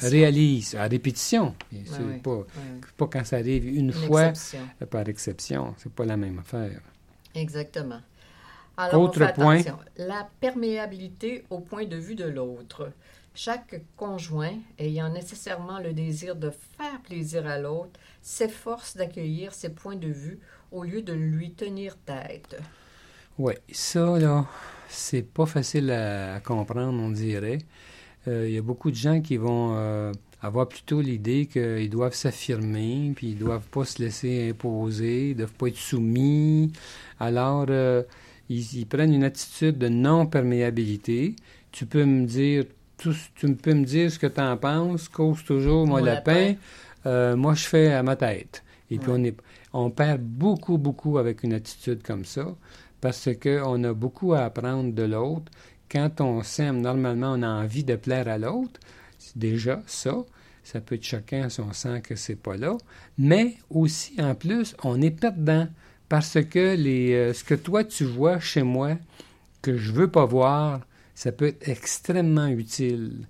réalisent 0.00 0.76
à 0.76 0.84
répétition. 0.84 1.56
c'est 1.84 2.22
pas, 2.22 2.46
pas 2.96 3.06
quand 3.08 3.24
ça 3.24 3.36
arrive 3.38 3.66
une, 3.66 3.92
fois 3.92 4.32
par 4.88 5.08
exception. 5.08 5.74
C'est 5.78 5.92
pas 5.92 6.04
la 6.04 6.16
même 6.16 6.38
affaire. 6.38 6.80
Exactement. 7.34 8.00
Alors, 8.76 9.02
Autre 9.02 9.32
point. 9.34 9.60
La 9.96 10.28
perméabilité 10.40 11.44
au 11.50 11.60
point 11.60 11.84
de 11.84 11.96
vue 11.96 12.14
de 12.14 12.24
l'autre. 12.24 12.92
Chaque 13.34 13.82
conjoint, 13.96 14.54
ayant 14.78 15.10
nécessairement 15.10 15.78
le 15.78 15.92
désir 15.92 16.34
de 16.34 16.50
faire 16.50 17.00
plaisir 17.04 17.46
à 17.46 17.58
l'autre, 17.58 17.98
s'efforce 18.22 18.96
d'accueillir 18.96 19.54
ses 19.54 19.70
points 19.70 19.96
de 19.96 20.08
vue 20.08 20.40
au 20.72 20.82
lieu 20.82 21.02
de 21.02 21.12
lui 21.12 21.52
tenir 21.52 21.96
tête. 21.98 22.60
Oui, 23.38 23.54
ça, 23.70 24.18
là, 24.18 24.46
c'est 24.88 25.22
pas 25.22 25.46
facile 25.46 25.90
à, 25.90 26.40
comprendre, 26.40 27.00
on 27.00 27.10
dirait. 27.10 27.58
Euh, 28.28 28.48
il 28.48 28.54
y 28.54 28.58
a 28.58 28.62
beaucoup 28.62 28.90
de 28.90 28.96
gens 28.96 29.20
qui 29.20 29.36
vont 29.36 29.74
euh, 29.76 30.12
avoir 30.42 30.68
plutôt 30.68 31.00
l'idée 31.00 31.46
qu'ils 31.46 31.88
doivent 31.88 32.14
s'affirmer, 32.14 33.12
puis 33.14 33.28
ils 33.28 33.38
doivent 33.38 33.66
pas 33.68 33.84
se 33.84 34.02
laisser 34.02 34.50
imposer, 34.50 35.30
ils 35.30 35.36
doivent 35.36 35.54
pas 35.54 35.68
être 35.68 35.76
soumis. 35.76 36.72
Alors, 37.18 37.66
euh, 37.70 38.02
ils, 38.50 38.86
prennent 38.86 39.14
une 39.14 39.24
attitude 39.24 39.78
de 39.78 39.88
non-perméabilité. 39.88 41.36
Tu 41.70 41.86
peux 41.86 42.04
me 42.04 42.26
dire 42.26 42.64
tout, 42.98 43.14
tu 43.36 43.54
peux 43.54 43.74
me 43.74 43.84
dire 43.84 44.10
ce 44.10 44.18
que 44.18 44.26
tu 44.26 44.40
en 44.40 44.56
penses, 44.56 45.08
cause 45.08 45.44
toujours 45.44 45.86
mon, 45.86 45.98
lapin. 45.98 46.54
Euh, 47.06 47.36
moi, 47.36 47.54
je 47.54 47.64
fais 47.64 47.92
à 47.92 48.02
ma 48.02 48.16
tête. 48.16 48.62
Et 48.90 48.98
puis, 48.98 49.10
on, 49.10 49.22
est, 49.22 49.36
on 49.72 49.90
perd 49.90 50.20
beaucoup, 50.20 50.78
beaucoup 50.78 51.18
avec 51.18 51.44
une 51.44 51.52
attitude 51.52 52.02
comme 52.02 52.24
ça 52.24 52.46
parce 53.00 53.28
qu'on 53.40 53.84
a 53.84 53.92
beaucoup 53.94 54.34
à 54.34 54.40
apprendre 54.40 54.92
de 54.92 55.02
l'autre. 55.04 55.50
Quand 55.90 56.20
on 56.20 56.42
s'aime, 56.42 56.80
normalement, 56.80 57.32
on 57.36 57.42
a 57.42 57.48
envie 57.48 57.84
de 57.84 57.96
plaire 57.96 58.28
à 58.28 58.36
l'autre. 58.36 58.78
C'est 59.18 59.38
déjà 59.38 59.82
ça. 59.86 60.16
Ça 60.64 60.80
peut 60.80 60.96
être 60.96 61.04
choquant 61.04 61.48
si 61.48 61.60
on 61.60 61.72
sent 61.72 62.02
que 62.02 62.16
c'est 62.16 62.36
pas 62.36 62.56
là. 62.56 62.76
Mais 63.16 63.54
aussi, 63.70 64.20
en 64.20 64.34
plus, 64.34 64.76
on 64.84 65.00
est 65.00 65.10
perdant 65.10 65.68
parce 66.10 66.38
que 66.44 66.74
les, 66.74 67.14
euh, 67.14 67.32
ce 67.32 67.44
que 67.44 67.54
toi 67.54 67.84
tu 67.84 68.04
vois 68.04 68.40
chez 68.40 68.64
moi 68.64 68.98
que 69.62 69.78
je 69.78 69.92
veux 69.92 70.10
pas 70.10 70.26
voir, 70.26 70.80
ça 71.14 71.30
peut 71.32 71.46
être 71.46 71.68
extrêmement 71.68 72.48
utile. 72.48 73.26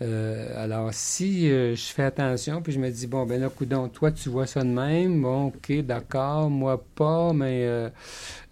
Euh, 0.00 0.52
alors, 0.56 0.90
si 0.92 1.50
euh, 1.50 1.74
je 1.74 1.86
fais 1.86 2.04
attention, 2.04 2.62
puis 2.62 2.72
je 2.72 2.78
me 2.78 2.88
dis, 2.88 3.08
bon, 3.08 3.26
ben 3.26 3.40
là, 3.40 3.48
coudon, 3.48 3.88
toi, 3.88 4.12
tu 4.12 4.28
vois 4.28 4.46
ça 4.46 4.62
de 4.62 4.68
même, 4.68 5.22
bon, 5.22 5.46
ok, 5.46 5.80
d'accord, 5.84 6.50
moi 6.50 6.84
pas, 6.94 7.32
mais 7.32 7.68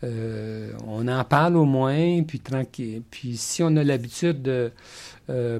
on 0.02 1.06
en 1.08 1.24
parle 1.24 1.56
au 1.56 1.64
moins, 1.64 2.22
puis 2.22 2.40
tranquille. 2.40 3.02
Puis 3.10 3.36
si 3.36 3.62
on 3.62 3.76
a 3.76 3.84
l'habitude 3.84 4.42
de 4.42 4.72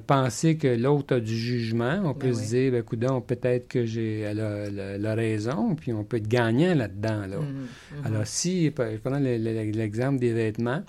penser 0.07 0.57
que 0.57 0.69
l'autre 0.69 1.16
a 1.16 1.21
du 1.21 1.37
jugement, 1.37 2.02
on 2.05 2.14
peut 2.14 2.28
ben 2.28 2.35
se 2.35 2.49
dire, 2.49 2.73
ben 2.73 2.83
coudon, 2.83 3.21
peut-être 3.21 3.69
que 3.69 3.85
j'ai 3.85 4.33
la, 4.35 5.14
raison, 5.14 5.75
puis 5.75 5.93
on 5.93 6.05
peut 6.05 6.16
être 6.19 6.28
gagnant 6.28 6.75
là-dedans. 6.75 7.26
Là. 7.26 7.37
Mm-hmm. 7.37 8.02
Mm-hmm. 8.02 8.07
Alors, 8.07 8.26
si, 8.26 8.73
prenons 9.02 9.21
l'exemple 9.21 10.19
des 10.19 10.33
vêtements, 10.33 10.83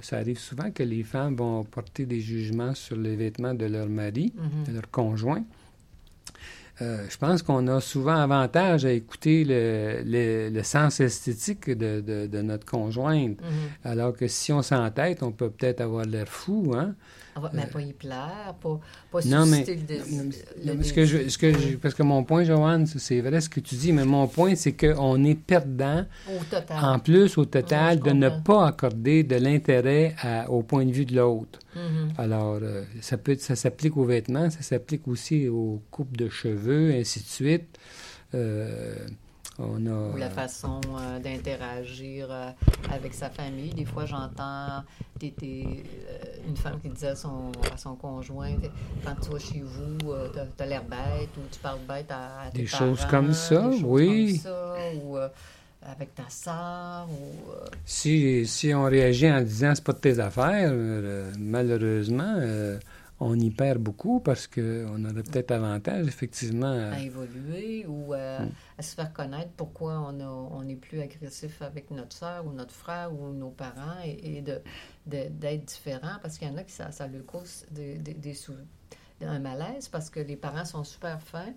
ça 0.00 0.18
arrive 0.18 0.38
souvent 0.38 0.70
que 0.70 0.82
les 0.82 1.02
femmes 1.02 1.36
vont 1.36 1.64
porter 1.64 2.06
des 2.06 2.20
jugements 2.20 2.74
sur 2.74 2.96
les 2.96 3.16
vêtements 3.16 3.54
de 3.54 3.66
leur 3.66 3.88
mari, 3.88 4.32
mm-hmm. 4.36 4.68
de 4.68 4.72
leur 4.74 4.90
conjoint. 4.90 5.44
Euh, 6.80 7.04
je 7.08 7.16
pense 7.16 7.42
qu'on 7.42 7.66
a 7.66 7.80
souvent 7.80 8.16
avantage 8.16 8.84
à 8.84 8.92
écouter 8.92 9.44
le, 9.46 10.62
sens 10.62 11.00
esthétique 11.00 11.70
de, 11.70 12.42
notre 12.42 12.66
conjointe. 12.66 13.38
Alors 13.84 14.12
que 14.14 14.28
si 14.28 14.52
on 14.52 14.62
s'entête, 14.62 15.22
on 15.22 15.32
peut 15.32 15.50
peut-être 15.50 15.80
avoir 15.80 16.04
l'air 16.04 16.28
fou, 16.28 16.72
hein? 16.76 16.94
Mais 17.52 17.66
pas 17.66 17.80
y 17.80 17.92
plaire, 17.92 18.54
pas, 18.60 18.80
pas 19.10 19.20
non, 19.26 19.46
mais, 19.46 19.64
le, 20.64 20.82
ce 20.82 20.92
que 20.92 21.04
je, 21.04 21.28
ce 21.28 21.38
que 21.38 21.76
parce 21.76 21.94
que 21.94 22.02
mon 22.02 22.24
point, 22.24 22.44
Joanne, 22.44 22.86
c'est 22.86 23.20
vrai 23.20 23.40
ce 23.40 23.48
que 23.48 23.60
tu 23.60 23.74
dis, 23.74 23.92
mais 23.92 24.04
mon 24.04 24.26
point, 24.26 24.54
c'est 24.54 24.72
qu'on 24.72 25.22
est 25.24 25.34
perdant, 25.34 26.04
au 26.28 26.44
total. 26.44 26.84
en 26.84 26.98
plus, 26.98 27.38
au 27.38 27.44
total, 27.44 28.00
de 28.00 28.10
ne 28.10 28.28
pas 28.28 28.68
accorder 28.68 29.22
de 29.22 29.36
l'intérêt 29.36 30.14
au 30.48 30.62
point 30.62 30.84
de 30.84 30.92
vue 30.92 31.04
de 31.04 31.16
l'autre. 31.16 31.58
Mm-hmm. 31.76 32.20
Alors, 32.20 32.58
euh, 32.62 32.84
ça, 33.00 33.18
peut, 33.18 33.36
ça 33.38 33.56
s'applique 33.56 33.96
aux 33.96 34.04
vêtements, 34.04 34.50
ça 34.50 34.62
s'applique 34.62 35.06
aussi 35.06 35.48
aux 35.48 35.82
coupes 35.90 36.16
de 36.16 36.28
cheveux, 36.28 36.92
ainsi 36.94 37.20
de 37.20 37.26
suite. 37.26 37.78
Euh, 38.34 38.96
ou 39.58 40.16
la 40.16 40.30
façon 40.30 40.80
euh, 40.86 41.18
d'interagir 41.18 42.28
euh, 42.30 42.50
avec 42.92 43.12
sa 43.12 43.28
famille. 43.28 43.70
Des 43.70 43.84
fois, 43.84 44.06
j'entends 44.06 44.84
euh, 45.22 45.74
une 46.46 46.56
femme 46.56 46.78
qui 46.80 46.88
disait 46.90 47.08
à 47.08 47.16
son, 47.16 47.50
à 47.72 47.76
son 47.76 47.96
conjoint 47.96 48.54
Quand 49.04 49.16
tu 49.20 49.30
vas 49.30 49.38
chez 49.38 49.62
vous, 49.62 50.14
tu 50.32 50.62
as, 50.62 50.66
l'air 50.66 50.84
bête 50.84 51.30
ou 51.36 51.40
tu 51.50 51.58
parles 51.58 51.80
bête 51.88 52.10
à, 52.10 52.50
tes 52.52 52.60
Des 52.60 52.66
choses 52.66 53.04
comme 53.06 53.32
ça, 53.32 53.68
des 53.68 53.78
choses 53.78 53.84
oui. 53.84 54.40
Comme 54.44 54.52
ça, 54.52 54.76
ou, 55.02 55.16
avec 55.80 56.14
ta 56.14 56.28
sœur 56.28 57.08
ou... 57.10 57.50
Si, 57.84 58.46
si 58.46 58.74
on 58.74 58.84
réagit 58.84 59.30
en 59.30 59.40
disant 59.40 59.72
c'est 59.74 59.84
pas 59.84 59.92
de 59.92 59.98
tes 59.98 60.18
affaires, 60.20 60.72
malheureusement, 61.38 62.34
on 63.20 63.38
y 63.38 63.50
perd 63.50 63.78
beaucoup 63.78 64.20
parce 64.20 64.46
qu'on 64.46 65.04
aurait 65.04 65.22
peut-être 65.22 65.50
avantage, 65.50 66.06
effectivement. 66.06 66.72
à- 66.92 67.00
évoluer 67.00 67.84
ou 67.86 68.12
à, 68.12 68.40
se 68.80 68.94
faire 68.94 69.12
connaître 69.12 69.50
pourquoi 69.56 70.12
on, 70.12 70.68
est 70.68 70.76
plus 70.76 71.00
agressif 71.00 71.62
avec 71.62 71.90
notre 71.90 72.14
soeur 72.14 72.46
ou 72.46 72.52
notre 72.52 72.74
frère 72.74 73.12
ou 73.12 73.32
nos 73.32 73.50
parents 73.50 74.00
et, 74.04 74.42
de, 74.42 74.60
d'être 75.06 75.64
différent 75.64 76.18
parce 76.22 76.38
qu'il 76.38 76.48
y 76.48 76.50
en 76.50 76.56
a 76.56 76.62
qui 76.62 76.72
ça, 76.72 76.90
leur 77.08 77.26
cause 77.26 77.66
des, 77.70 77.98
des, 77.98 78.34
un 79.20 79.40
malaise 79.40 79.88
parce 79.88 80.10
que 80.10 80.20
les 80.20 80.36
parents 80.36 80.64
sont 80.64 80.84
super 80.84 81.20
fins 81.20 81.54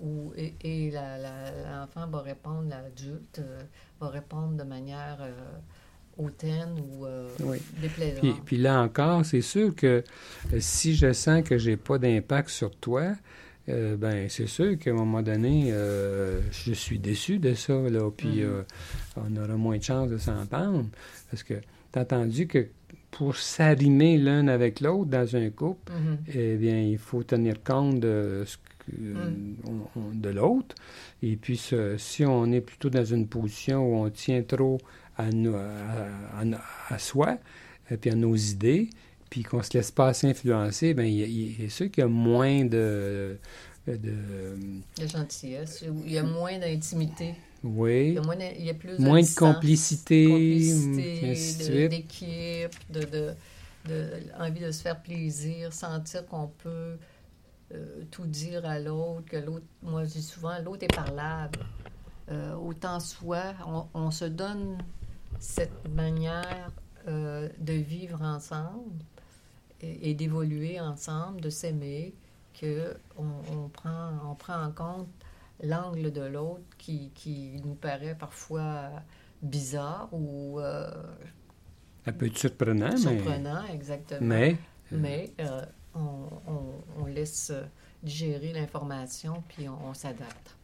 ou, 0.00 0.32
et, 0.36 0.90
l'enfant 0.90 2.06
va 2.08 2.20
répondre, 2.22 2.68
l'adulte 2.68 3.38
euh, 3.38 3.62
va 4.00 4.08
répondre 4.08 4.56
de 4.56 4.64
manière 4.64 5.18
euh, 5.20 5.32
hautaine 6.18 6.74
ou 6.80 7.06
euh, 7.06 7.28
Oui. 7.44 7.58
déplaisante. 7.80 8.20
Puis, 8.20 8.34
puis 8.44 8.56
là 8.58 8.80
encore, 8.82 9.24
c'est 9.24 9.40
sûr 9.40 9.74
que 9.74 10.02
euh, 10.52 10.56
si 10.60 10.94
je 10.94 11.12
sens 11.12 11.42
que 11.42 11.58
j'ai 11.58 11.76
pas 11.76 11.98
d'impact 11.98 12.48
sur 12.50 12.74
toi, 12.76 13.12
euh, 13.68 13.96
ben 13.96 14.28
c'est 14.28 14.48
sûr 14.48 14.76
qu'à 14.78 14.90
un 14.90 14.94
moment 14.94 15.22
donné, 15.22 15.68
euh, 15.72 16.40
je 16.50 16.72
suis 16.72 16.98
déçu 16.98 17.38
de 17.38 17.54
ça, 17.54 17.74
là, 17.74 18.10
puis 18.16 18.40
Mhm. 18.40 18.42
euh, 18.42 18.62
on 19.16 19.36
aura 19.36 19.54
moins 19.56 19.78
de 19.78 19.82
chances 19.82 20.10
de 20.10 20.18
s'entendre. 20.18 20.86
Parce 21.30 21.42
que 21.42 21.54
tu 21.54 21.98
as 21.98 22.02
entendu 22.02 22.46
que 22.46 22.66
pour 23.10 23.36
s'arrimer 23.36 24.16
l'un 24.18 24.48
avec 24.48 24.80
l'autre 24.80 25.10
dans 25.10 25.36
un 25.36 25.50
couple, 25.50 25.92
Mhm. 25.92 26.18
eh 26.34 26.56
bien, 26.56 26.80
il 26.80 26.98
faut 26.98 27.22
tenir 27.22 27.62
compte 27.62 28.00
de, 28.00 28.42
ce 28.46 28.56
que- 28.56 28.62
Mm. 28.96 29.56
on- 29.68 30.00
on- 30.00 30.14
de 30.14 30.28
l'autre. 30.30 30.74
Et 31.22 31.36
puis, 31.36 31.56
ce- 31.56 31.96
si 31.98 32.24
on 32.24 32.50
est 32.50 32.60
plutôt 32.62 32.90
dans 32.90 33.04
une 33.04 33.28
position 33.28 33.86
où 33.86 34.04
on 34.04 34.10
tient 34.10 34.42
trop 34.42 34.78
à, 35.16 35.30
nous- 35.30 35.54
à, 35.56 36.42
à- 36.90 36.98
soi, 36.98 37.38
et 37.90 37.96
puis 37.96 38.10
à 38.10 38.14
nos 38.14 38.34
idées, 38.36 38.90
puis 39.30 39.42
qu'on 39.42 39.62
se 39.62 39.70
laisse 39.76 39.90
pas 39.90 40.08
assez 40.08 40.28
influencer, 40.28 40.94
bien, 40.94 41.04
il, 41.04 41.14
y 41.18 41.22
a- 41.22 41.26
il 41.26 41.64
est 41.64 41.68
sûr 41.68 41.90
qu'il 41.90 42.02
y 42.02 42.04
a 42.04 42.08
moins 42.08 42.64
de... 42.64 43.38
de 43.86 43.94
De 44.98 45.06
gentillesse, 45.06 45.84
il 46.06 46.12
y 46.12 46.18
a 46.18 46.22
moins 46.22 46.58
d'intimité. 46.58 47.34
Il 47.64 47.70
oui, 47.70 48.12
y 48.14 48.18
a 48.18 48.22
moins, 48.22 48.36
de- 48.36 48.58
il 48.58 48.64
y 48.64 48.70
a 48.70 48.74
plus 48.74 48.98
moins 48.98 49.20
de 49.20 49.24
distance, 49.26 49.54
complicité, 49.54 50.26
complicité, 50.26 51.20
de 51.22 51.28
de- 51.30 51.34
suite. 51.34 51.88
d'équipe, 51.90 52.92
de, 52.92 53.00
de, 53.04 53.30
de- 53.88 54.10
envie 54.38 54.60
de 54.60 54.70
se 54.72 54.82
faire 54.82 55.00
plaisir, 55.00 55.72
sentir 55.72 56.26
qu'on 56.26 56.48
peut 56.48 56.96
euh, 57.74 58.02
tout 58.10 58.26
dire 58.26 58.64
à 58.66 58.78
l'autre, 58.80 59.24
que 59.26 59.36
l'autre, 59.36 59.64
moi 59.82 60.04
je 60.04 60.10
dis 60.10 60.22
souvent, 60.22 60.58
l'autre 60.64 60.82
est 60.84 60.94
parlable. 60.94 61.60
Euh, 62.30 62.54
autant 62.54 63.00
soit, 63.00 63.54
on, 63.66 63.86
on 63.94 64.10
se 64.10 64.24
donne 64.24 64.78
cette 65.42 65.88
manière 65.88 66.70
euh, 67.08 67.48
de 67.58 67.72
vivre 67.72 68.22
ensemble 68.22 69.04
et, 69.80 70.10
et 70.10 70.14
d'évoluer 70.14 70.78
ensemble, 70.80 71.40
de 71.40 71.50
s'aimer, 71.50 72.14
que 72.58 72.94
on, 73.18 73.24
on 73.56 73.68
prend, 73.68 74.10
on 74.30 74.34
prend 74.34 74.62
en 74.62 74.70
compte 74.70 75.08
l'angle 75.62 76.12
de 76.12 76.22
l'autre 76.22 76.62
qui, 76.78 77.10
qui 77.14 77.60
nous 77.64 77.74
paraît 77.74 78.14
parfois 78.18 78.90
bizarre 79.42 80.08
ou 80.12 80.60
euh, 80.60 80.90
peut 82.12 82.26
être 82.26 82.38
surprenant, 82.38 82.90
mais... 82.90 82.96
surprenant, 82.96 83.64
exactement. 83.72 84.20
Mais, 84.26 84.56
Mais, 84.92 85.32
euh, 85.40 85.62
on, 85.94 86.28
on- 86.46 87.02
on 87.02 87.06
laisse 87.06 87.52
digérer 88.02 88.52
l'information 88.52 89.42
puis 89.48 89.68
on, 89.68 89.78
on 89.90 89.94
s'adapte. 89.94 90.56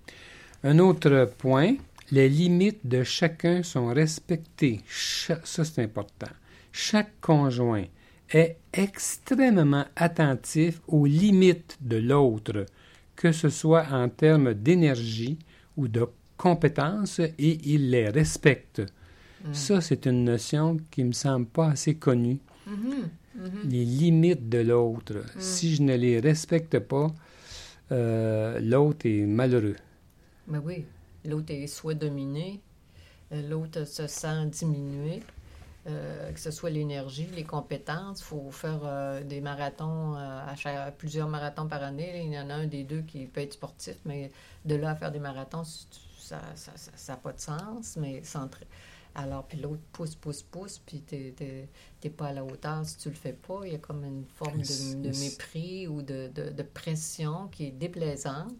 Un 0.65 0.79
autre 0.79 1.31
point, 1.39 1.77
les 2.11 2.29
limites 2.29 2.87
de 2.87 3.03
chacun 3.03 3.63
sont 3.63 3.89
respectées. 3.89 4.81
Cha- 4.89 5.41
ça, 5.45 5.65
c'est 5.65 5.83
important. 5.83 6.31
Chaque 6.73 7.21
conjoint 7.21 7.85
est 8.31 8.57
extrêmement 8.73 9.85
attentif 9.97 10.81
aux 10.89 11.07
limites 11.07 11.77
de 11.81 11.97
l'autre, 11.97 12.67
que 13.17 13.33
ce 13.33 13.49
soit 13.49 13.87
en 13.91 14.09
termes 14.09 14.55
d'énergie 14.55 15.39
ou 15.77 15.89
de 15.89 16.07
compétences, 16.37 17.19
et 17.21 17.59
il 17.65 17.91
les 17.91 18.09
respecte. 18.11 18.81
Mm. 19.45 19.55
Ça, 19.55 19.81
c'est 19.81 20.07
une 20.07 20.25
notion 20.25 20.77
qui 20.91 21.05
me 21.05 21.13
semble 21.13 21.47
pas 21.47 21.71
assez 21.71 21.95
connue. 21.97 22.39
Mhm, 22.67 23.09
mhm. 23.37 23.51
Les 23.71 23.85
limites 23.85 24.49
de 24.49 24.59
l'autre. 24.59 25.15
Mm. 25.15 25.41
Si 25.41 25.75
je 25.75 25.83
ne 25.83 25.97
les 25.97 26.21
respecte 26.21 26.79
pas, 26.79 27.13
euh, 27.93 28.61
l'autre 28.61 29.07
est 29.07 29.27
malheureux. 29.27 29.77
Mais 30.47 30.59
oui, 30.59 30.85
l'autre 31.25 31.53
est 31.53 31.67
soit 31.67 31.95
dominé, 31.95 32.61
euh, 33.33 33.47
l'autre 33.49 33.85
se 33.85 34.07
sent 34.07 34.47
diminué, 34.47 35.23
euh, 35.87 36.33
que 36.33 36.41
ce 36.41 36.51
soit 36.51 36.71
l'énergie, 36.71 37.27
les 37.35 37.45
compétences. 37.45 38.21
Il 38.21 38.25
faut 38.25 38.51
faire 38.51 38.81
euh, 38.85 39.23
des 39.23 39.41
marathons, 39.41 40.15
euh, 40.17 40.47
à 40.47 40.55
chaque- 40.57 40.97
plusieurs 40.97 41.29
marathons 41.29 41.67
par 41.69 41.83
année. 41.83 42.23
Il 42.25 42.33
y 42.33 42.39
en 42.39 42.51
a 42.51 42.55
un 42.55 42.67
des 42.67 42.85
deux 42.85 43.03
qui 43.03 43.27
peut 43.27 43.41
être 43.41 43.55
sportif, 43.55 43.97
mais 44.05 44.31
de 44.65 44.75
là 44.75 44.91
à 44.91 44.95
faire 44.97 45.11
des 45.13 45.19
marathons, 45.21 45.65
ça 45.65 46.37
n'a 46.37 46.57
ça, 46.57 46.73
ça- 46.77 46.91
ça 46.95 47.13
a 47.15 47.17
pas 47.17 47.33
de 47.33 47.41
sens. 47.41 47.97
Mais 47.97 48.23
Alors, 49.15 49.45
puis 49.45 49.59
l'autre 49.59 49.83
pousse, 49.93 50.15
pousse, 50.15 50.43
pousse, 50.43 50.79
puis 50.85 51.03
tu 51.09 51.35
n'es 51.41 52.11
pas 52.11 52.27
à 52.27 52.33
la 52.33 52.45
hauteur 52.45 52.85
si 52.85 52.99
tu 52.99 53.09
le 53.09 53.15
fais 53.17 53.33
pas. 53.33 53.61
Il 53.65 53.73
y 53.73 53.75
a 53.75 53.79
comme 53.79 54.05
une 54.05 54.25
forme 54.37 54.59
de, 54.59 55.09
mépris 55.19 55.89
ou 55.89 56.03
de, 56.03 56.31
de- 56.35 56.51
de 56.51 56.63
pression 56.63 57.49
qui 57.49 57.67
est 57.67 57.71
déplaisante. 57.73 58.53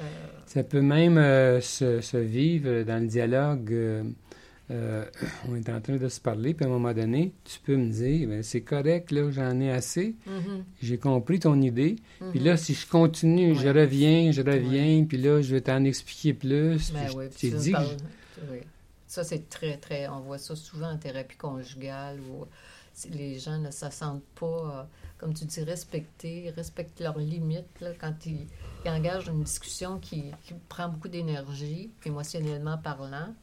Euh, 0.00 0.02
Ça 0.46 0.62
peut 0.62 0.80
même 0.82 1.18
euh, 1.18 1.60
se, 1.60 2.00
se 2.00 2.16
vivre 2.16 2.82
dans 2.84 3.00
le 3.02 3.06
dialogue. 3.08 3.72
euh, 3.72 5.04
on 5.48 5.56
est 5.56 5.68
en 5.68 5.80
train 5.80 5.96
de 5.96 6.08
se 6.08 6.20
parler, 6.20 6.54
puis 6.54 6.64
à 6.64 6.68
un 6.68 6.70
moment 6.70 6.92
donné, 6.92 7.32
tu 7.44 7.58
peux 7.58 7.76
me 7.76 7.90
dire, 7.90 8.28
Ben, 8.28 8.42
c'est 8.44 8.60
correct, 8.60 9.10
là, 9.10 9.28
j'en 9.30 9.58
ai 9.60 9.72
assez, 9.72 10.14
mhm, 10.26 10.64
j'ai 10.80 10.96
compris 10.96 11.40
ton 11.40 11.60
idée, 11.60 11.96
puis 12.30 12.38
là, 12.38 12.56
si 12.56 12.74
je 12.74 12.86
continue, 12.86 13.56
je 13.56 13.68
reviens, 13.68 14.30
je 14.30 14.42
reviens, 14.42 15.04
puis 15.08 15.18
là, 15.18 15.42
je 15.42 15.54
vais 15.54 15.60
t'en 15.60 15.82
expliquer 15.84 16.34
plus. 16.34 16.92
Ben 16.92 17.08
oui, 17.16 17.24
puis 17.36 17.50
tu 17.50 17.56
dit, 17.56 17.74
oui. 18.50 18.58
Ça, 19.08 19.24
c'est 19.24 19.48
très, 19.48 19.76
très... 19.76 20.06
On 20.06 20.20
voit 20.20 20.38
ça 20.38 20.54
souvent 20.54 20.92
en 20.92 20.96
thérapie 20.96 21.36
conjugale 21.36 22.18
où 22.30 22.46
les 23.12 23.40
gens 23.40 23.58
ne 23.58 23.72
se 23.72 23.90
sentent 23.90 24.22
pas, 24.38 24.88
comme 25.18 25.34
tu 25.34 25.46
dis, 25.46 25.64
respectés, 25.64 26.52
respectent 26.54 27.00
leurs 27.00 27.18
limites 27.18 27.80
là, 27.80 27.88
quand 28.00 28.14
ils, 28.26 28.46
ils 28.84 28.90
engagent 28.90 29.28
une 29.28 29.42
discussion 29.42 29.98
qui, 29.98 30.24
qui 30.42 30.54
prend 30.68 30.88
beaucoup 30.88 31.08
d'énergie, 31.08 31.90
émotionnellement 32.04 32.78
parlant 32.78 33.34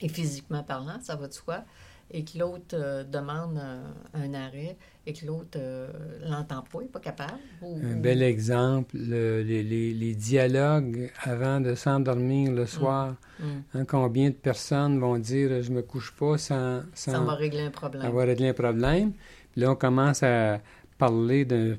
et 0.00 0.08
physiquement 0.08 0.62
parlant, 0.62 0.98
ça 1.02 1.16
va 1.16 1.26
de 1.28 1.32
soi, 1.32 1.64
et 2.10 2.24
que 2.24 2.38
l'autre 2.38 2.74
euh, 2.74 3.04
demande 3.04 3.58
un, 3.58 3.82
un 4.14 4.32
arrêt 4.34 4.76
et 5.06 5.12
que 5.12 5.26
l'autre 5.26 5.56
euh, 5.58 5.88
l'entend 6.28 6.62
pas, 6.62 6.78
il 6.80 6.84
n'est 6.84 6.88
pas 6.88 7.00
capable. 7.00 7.38
ou- 7.62 7.78
Un 7.82 7.96
bel 7.96 8.22
exemple, 8.22 8.96
le- 8.96 9.42
les, 9.42 9.62
les- 9.62 9.92
les 9.92 10.14
dialogues 10.14 11.10
avant 11.22 11.60
de 11.60 11.74
s'endormir 11.74 12.52
le 12.52 12.64
soir. 12.66 13.16
Hum. 13.42 13.62
Hein, 13.74 13.84
combien 13.84 14.30
de 14.30 14.34
personnes 14.34 14.98
vont 14.98 15.18
dire 15.18 15.62
je 15.62 15.70
me 15.70 15.82
couche 15.82 16.12
pas 16.16 16.38
sans, 16.38 16.82
sans 16.94 17.12
Ça 17.12 17.20
va 17.20 17.34
régler 17.34 17.60
un 17.62 17.70
problème. 17.70 18.02
avoir 18.04 18.26
réglé 18.26 18.48
un 18.48 18.54
problème? 18.54 19.12
Puis 19.52 19.60
là, 19.60 19.72
on 19.72 19.76
commence 19.76 20.22
à 20.22 20.60
parler 20.96 21.44
d'un 21.44 21.72
un 21.72 21.76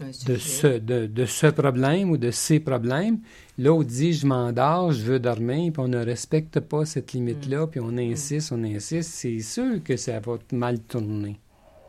de 0.00 0.36
ce, 0.36 0.78
de, 0.78 1.06
de 1.06 1.24
ce 1.26 1.46
problème 1.48 2.10
ou 2.10 2.16
de 2.16 2.30
ces 2.30 2.60
problèmes. 2.60 3.18
L'autre 3.58 3.88
dit 3.88 4.12
je 4.12 4.26
m'endors, 4.26 4.92
je 4.92 5.02
veux 5.02 5.18
dormir, 5.18 5.72
puis 5.72 5.82
on 5.82 5.88
ne 5.88 6.04
respecte 6.04 6.60
pas 6.60 6.84
cette 6.84 7.12
limite-là, 7.12 7.66
puis 7.66 7.80
on 7.80 7.96
insiste, 7.98 8.52
on 8.52 8.62
insiste. 8.64 9.10
C'est 9.10 9.40
sûr 9.40 9.82
que 9.82 9.96
ça 9.96 10.20
va 10.20 10.38
mal 10.52 10.80
tourner. 10.80 11.38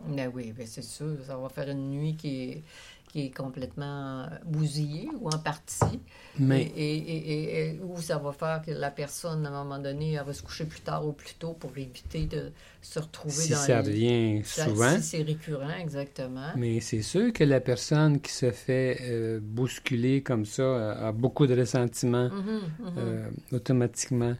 Ben 0.07 0.31
oui, 0.33 0.53
ben 0.57 0.65
c'est 0.65 0.83
sûr. 0.83 1.17
Ça 1.25 1.37
va 1.37 1.49
faire 1.49 1.69
une 1.69 1.89
nuit 1.91 2.15
qui 2.15 2.51
est, 2.51 2.63
qui 3.09 3.25
est 3.25 3.35
complètement 3.35 4.27
bousillée 4.45 5.09
ou 5.19 5.27
en 5.29 5.39
partie. 5.39 5.99
Mais 6.37 6.61
Et, 6.77 6.97
et, 6.97 7.17
et- 7.17 7.65
et- 7.75 7.79
ou 7.81 7.99
ça 8.01 8.19
va 8.19 8.31
faire 8.31 8.61
que 8.63 8.69
la 8.71 8.91
personne, 8.91 9.45
à 9.45 9.49
un 9.49 9.63
moment 9.63 9.79
donné, 9.79 10.13
elle 10.13 10.23
va 10.25 10.31
se 10.31 10.43
coucher 10.43 10.65
plus 10.65 10.81
tard 10.81 11.05
ou 11.07 11.11
plus 11.13 11.33
tôt 11.33 11.53
pour 11.53 11.71
éviter 11.75 12.25
de 12.27 12.51
se 12.81 12.99
retrouver 12.99 13.33
si 13.33 13.49
dans 13.51 13.57
ça 13.57 13.81
le- 13.81 13.87
revient 13.87 14.41
Ça- 14.45 14.65
souvent, 14.65 14.95
Si 14.97 15.01
c'est 15.03 15.23
récurrent, 15.23 15.75
exactement. 15.79 16.51
mais 16.55 16.79
c'est 16.81 17.01
sûr 17.01 17.33
que 17.33 17.43
la 17.43 17.59
personne 17.59 18.21
qui 18.21 18.31
se 18.31 18.51
fait 18.51 18.99
euh, 19.01 19.39
bousculer 19.41 20.21
comme 20.21 20.45
ça 20.45 20.61
euh, 20.61 21.07
a 21.09 21.11
beaucoup 21.11 21.47
de 21.47 21.55
ressentiment 21.59 22.29
Mhm, 22.29 22.61
mhm. 22.79 22.93
euh, 22.99 23.29
automatiquement. 23.51 24.35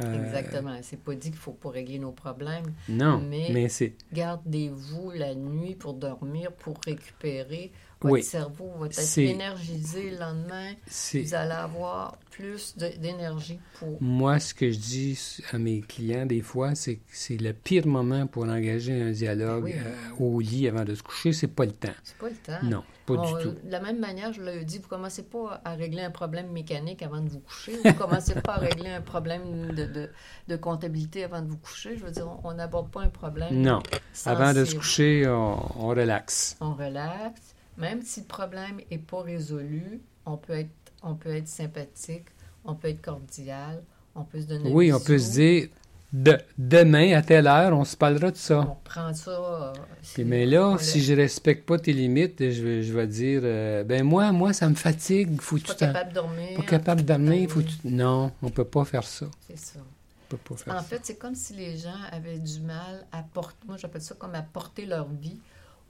Euh, 0.00 0.24
Exactement. 0.24 0.76
C'est 0.82 0.98
pas 1.00 1.14
dit 1.14 1.30
qu'il 1.30 1.38
faut 1.38 1.52
pas 1.52 1.70
régler 1.70 1.98
nos 1.98 2.12
problèmes. 2.12 2.64
Non, 2.88 3.20
Mais- 3.28 3.50
mais 3.52 3.68
c'est 3.68 3.94
Gardez-vous 4.12 5.10
la 5.10 5.34
nuit 5.34 5.74
pour 5.74 5.94
dormir, 5.94 6.52
pour 6.52 6.78
récupérer. 6.86 7.70
Votre 8.02 8.14
Oui. 8.14 8.22
cerveau 8.22 8.70
va 8.78 8.86
être 8.86 9.18
énergisé 9.18 10.10
le 10.12 10.18
lendemain. 10.18 10.72
Vous 10.86 11.34
allez 11.34 11.52
avoir 11.52 12.16
plus 12.30 12.74
d'énergie 12.76 13.60
pour... 13.78 14.00
moi 14.02 14.38
ce 14.38 14.54
que 14.54 14.70
je 14.70 14.78
dis 14.78 15.38
à 15.52 15.58
mes 15.58 15.82
clients 15.82 16.24
des 16.24 16.40
fois, 16.40 16.74
c'est 16.74 16.96
que 16.96 17.02
c'est 17.12 17.36
le 17.36 17.52
pire 17.52 17.86
moment 17.86 18.26
pour 18.26 18.44
engager 18.44 19.02
un 19.02 19.10
dialogue 19.10 19.64
Oui. 19.64 19.74
euh, 19.76 19.94
au 20.18 20.40
lit 20.40 20.66
avant 20.66 20.84
de 20.84 20.94
se 20.94 21.02
coucher, 21.02 21.34
c'est 21.34 21.48
pas 21.48 21.66
le 21.66 21.72
temps. 21.72 21.88
C'est 22.02 22.16
pas 22.16 22.28
le 22.30 22.34
temps. 22.36 22.58
Non, 22.66 22.82
pas 23.04 23.16
du 23.18 23.42
tout. 23.42 23.50
De 23.66 23.70
la 23.70 23.80
même 23.80 23.98
manière, 23.98 24.32
je 24.32 24.40
l'ai 24.42 24.64
dit, 24.64 24.78
vous 24.78 24.88
commencez 24.88 25.24
pas 25.24 25.60
à 25.62 25.74
régler 25.74 26.00
un 26.02 26.10
problème 26.10 26.50
mécanique 26.52 27.02
avant 27.02 27.20
de 27.20 27.28
vous 27.28 27.40
coucher. 27.40 27.72
Vous 27.84 27.92
commencez 27.92 28.34
pas 28.40 28.54
à 28.54 28.58
régler 28.60 28.88
un 28.90 29.02
problème 29.02 29.72
de, 29.74 29.84
de, 29.84 30.08
de 30.48 30.56
comptabilité 30.56 31.24
avant 31.24 31.42
de 31.42 31.48
vous 31.48 31.58
coucher. 31.58 31.98
Je 31.98 32.04
veux 32.06 32.10
dire, 32.12 32.26
on- 32.44 32.54
n'aborde 32.54 32.90
pas 32.90 33.02
un 33.02 33.10
problème. 33.10 33.60
Non, 33.60 33.80
avant 34.24 34.54
de 34.54 34.64
se 34.64 34.74
coucher, 34.74 35.26
on, 35.28 35.58
on 35.84 35.88
relaxe. 35.88 36.56
On 36.62 36.72
relaxe. 36.72 37.40
Même 37.80 38.02
si 38.02 38.20
le 38.20 38.26
problème 38.26 38.80
n'est 38.90 38.98
pas 38.98 39.22
résolu, 39.22 40.00
on 40.26 40.36
peut 40.36 40.52
être, 40.52 40.70
on 41.02 41.14
peut 41.14 41.34
être 41.34 41.48
sympathique, 41.48 42.26
on 42.64 42.74
peut 42.74 42.88
être 42.88 43.00
cordial, 43.02 43.82
on 44.14 44.24
peut 44.24 44.40
se 44.40 44.46
donner 44.46 44.70
Oui, 44.70 44.92
on 44.92 45.00
peut 45.00 45.18
se 45.18 45.32
dire 45.32 45.68
de, 46.12 46.36
demain 46.58 47.12
à 47.16 47.22
telle 47.22 47.46
heure, 47.46 47.76
on 47.78 47.84
se 47.84 47.96
parlera 47.96 48.30
de 48.32 48.36
ça. 48.36 48.60
On 48.60 48.76
prend 48.84 49.14
ça. 49.14 49.30
euh, 49.30 49.72
Puis, 50.14 50.24
mais 50.24 50.44
là, 50.44 50.76
si 50.78 51.00
je 51.00 51.14
respecte 51.14 51.64
pas 51.66 51.78
tes 51.78 51.92
limites, 51.92 52.38
je 52.50 52.62
vais, 52.62 52.82
je 52.82 52.92
vais 52.92 53.06
dire, 53.06 53.40
euh, 53.44 53.84
ben 53.84 54.02
moi, 54.02 54.32
moi, 54.32 54.52
ça 54.52 54.68
me 54.68 54.74
fatigue, 54.74 55.40
faut 55.40 55.56
que 55.56 55.62
pas 55.68 55.72
tu 55.74 55.78
t'en- 55.78 55.86
capable 55.86 56.10
de 56.10 56.14
dormir. 56.14 56.56
pas 56.56 56.62
capable 56.64 57.02
de 57.02 57.06
dormir, 57.06 57.48
faut 57.48 57.62
tu... 57.62 57.74
Non, 57.84 58.32
on 58.42 58.50
peut 58.50 58.64
pas 58.64 58.84
faire 58.84 59.04
ça. 59.04 59.26
C'est 59.46 59.58
ça. 59.58 59.78
On 59.78 60.30
peut 60.30 60.36
pas 60.36 60.56
faire 60.56 60.74
En 60.74 60.78
ça. 60.78 60.82
fait, 60.84 61.00
c'est 61.04 61.16
comme 61.16 61.34
si 61.36 61.54
les 61.54 61.76
gens 61.78 61.94
avaient 62.10 62.38
du 62.38 62.60
mal 62.60 63.06
à 63.12 63.22
porter, 63.22 63.56
moi 63.68 63.76
j'appelle 63.78 64.02
ça 64.02 64.14
comme 64.18 64.34
à 64.34 64.42
porter 64.42 64.86
leur 64.86 65.08
vie, 65.08 65.38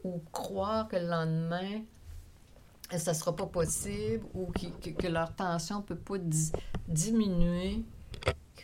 ou 0.05 0.23
croire 0.33 0.89
que 0.89 0.97
le 0.97 1.07
lendemain, 1.09 1.83
ça 2.97 3.15
sera 3.15 3.35
pas 3.35 3.47
possible, 3.47 4.25
ou 4.35 4.51
qui- 4.53 4.73
que, 4.83 4.91
que 4.91 5.07
leur 5.09 5.35
tension 5.35 5.83
peut 5.83 5.95
pas 5.97 6.19
di- 6.19 6.53
diminuer. 6.89 7.83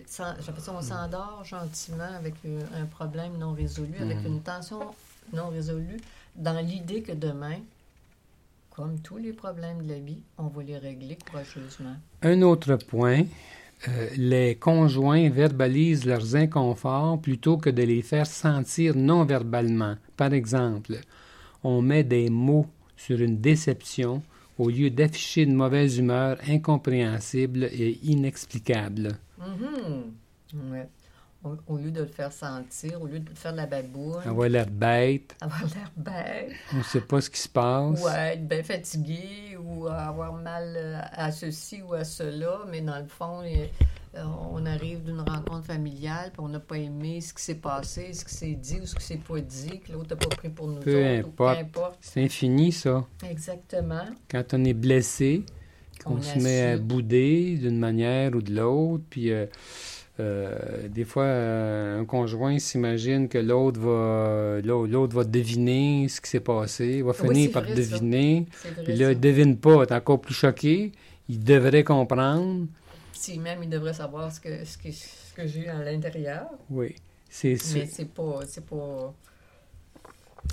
J'appelle 0.09 0.61
ça, 0.61 0.75
on 0.77 0.83
s'endort 0.83 1.43
gentiment 1.45 2.13
avec 2.17 2.35
euh, 2.45 2.61
un 2.75 2.85
problème 2.87 3.39
non 3.39 3.53
résolu, 3.53 3.97
avec 4.01 4.19
Mhm. 4.19 4.27
une 4.27 4.41
tension 4.43 4.81
non 5.33 5.49
résolue, 5.49 5.97
dans 6.35 6.59
l'idée 6.65 7.03
que 7.03 7.13
demain, 7.13 7.59
comme 8.71 9.01
tous 9.01 9.17
les 9.17 9.33
problèmes 9.33 9.83
de 9.83 9.89
la 9.89 9.99
vie, 10.01 10.21
on 10.37 10.49
va 10.49 10.63
les 10.63 10.77
régler 10.77 11.17
courageusement. 11.17 11.97
Un 12.23 12.43
autre 12.43 12.77
point, 12.77 13.23
euh, 13.89 14.09
les 14.17 14.57
conjoints 14.57 15.31
verbalisent 15.31 16.05
leurs 16.05 16.37
inconforts 16.37 17.19
plutôt 17.21 17.57
que 17.57 17.71
de 17.71 17.83
les 17.83 18.03
faire 18.03 18.27
sentir 18.27 18.95
non 18.95 19.25
verbalement. 19.25 19.97
Par 20.17 20.35
exemple, 20.35 20.97
on 21.67 21.83
met 21.83 22.05
des 22.05 22.31
mots 22.31 22.67
sur 22.97 23.21
une 23.21 23.39
déception 23.41 24.23
au 24.59 24.71
lieu 24.71 24.89
d'afficher 24.91 25.43
une 25.43 25.55
mauvaise 25.55 25.99
humeur 25.99 26.39
incompréhensible 26.49 27.65
et 27.65 27.99
inexplicable. 28.03 29.19
Mhm. 29.39 30.71
Ouais. 30.73 30.89
Au, 31.45 31.57
au 31.75 31.77
lieu 31.77 31.91
de 31.91 32.01
le 32.01 32.07
faire 32.07 32.33
sentir, 32.33 33.01
au 33.03 33.07
lieu 33.07 33.21
de 33.21 33.29
faire 33.35 33.53
de 33.53 33.59
la 33.59 33.67
baboune, 33.67 34.17
Avoir 34.25 34.49
l'air 34.49 34.67
bête, 34.69 35.37
avoir 35.41 35.61
l'air 35.75 35.93
bête, 35.97 36.53
on 36.73 36.79
ne 36.79 36.83
sait 36.83 37.01
pas 37.03 37.21
ce 37.21 37.29
qui 37.31 37.41
se 37.41 37.49
passe. 37.49 38.03
ou 38.03 38.07
à 38.07 38.33
être 38.33 38.49
bien 38.49 38.63
fatigué, 38.63 39.57
ou 39.63 39.87
à 39.87 39.97
avoir 40.09 40.33
mal 40.33 40.75
euh, 40.77 41.01
à 41.13 41.31
ceci 41.31 41.83
ou 41.83 41.93
à 41.95 42.05
cela, 42.05 42.61
mais 42.71 42.81
dans 42.81 42.99
le 42.99 43.07
fond, 43.07 43.43
on 44.53 44.65
arrive 44.67 45.03
d'une 45.05 45.21
rencontre 45.21 45.65
familiale, 45.65 46.31
puis 46.33 46.41
on 46.43 46.49
n'a 46.49 46.61
pas 46.61 46.79
aimé 46.79 47.21
ce 47.21 47.35
qui 47.35 47.43
s'est 47.43 47.57
passé, 47.57 48.13
ce 48.13 48.25
qui 48.25 48.35
s'est 48.35 48.55
dit 48.55 48.79
ou 48.83 48.87
ce 48.87 48.95
qui 48.95 49.05
s'est 49.05 49.21
pas 49.29 49.41
dit, 49.41 49.81
que 49.81 49.93
l'autre 49.93 50.11
n'a 50.11 50.17
pas 50.17 50.35
pris 50.37 50.49
pour 50.49 50.69
nous 50.69 50.81
Peu 50.81 50.97
autres, 51.19 51.29
ou 51.29 51.31
peu 51.33 51.45
importe. 51.45 51.61
importe. 51.61 51.99
C'est 52.01 52.23
infini, 52.25 52.73
ça. 52.73 53.05
Exactement. 53.29 54.05
Quand 54.31 54.45
on 54.55 54.65
est 54.65 54.75
blessé, 54.75 55.43
qu'on 56.05 56.17
On 56.17 56.23
se 56.23 56.39
met 56.39 56.63
à 56.63 56.77
bouder 56.79 57.57
d'une 57.57 57.79
manière 57.79 58.35
ou 58.35 58.41
de 58.43 58.55
l'autre, 58.55 59.05
puis 59.11 59.31
euh, 59.33 59.47
euh, 60.21 60.89
des 60.89 61.05
fois, 61.05 61.25
euh, 61.25 62.01
un 62.01 62.05
conjoint 62.05 62.59
s'imagine 62.59 63.29
que 63.29 63.39
l'autre 63.39 63.81
va, 63.81 64.61
l'au- 64.65 64.87
l'autre 64.87 65.15
va 65.17 65.25
deviner 65.25 66.07
ce 66.09 66.21
qui 66.21 66.31
s'est 66.31 66.41
passé, 66.41 67.03
va 67.03 67.13
finir 67.13 67.51
par 67.51 67.63
vrai, 67.65 67.75
deviner, 67.75 68.47
puis 68.85 68.97
là, 68.97 69.13
il 69.13 69.21
devine 69.21 69.57
pas, 69.59 69.83
est 69.83 69.93
encore 69.93 70.21
plus 70.21 70.35
choqué, 70.35 70.93
il 71.29 71.41
devrait 71.43 71.85
comprendre. 71.85 72.67
Si 73.27 73.41
même 73.41 73.61
il 73.65 73.69
devrait 73.69 73.93
savoir 73.93 74.31
ce 74.31 74.39
que, 74.39 74.65
ce 74.65 74.79
que, 74.79 74.93
ce 74.93 75.35
que 75.35 75.47
j'ai 75.49 75.69
à 75.69 75.83
l'intérieur. 75.83 76.47
Oui, 76.71 76.95
c'est 77.29 77.57
Mais 77.75 77.87
c'est 77.87 78.05
pas, 78.05 78.41
c'est 78.47 78.65
pas, 78.65 79.13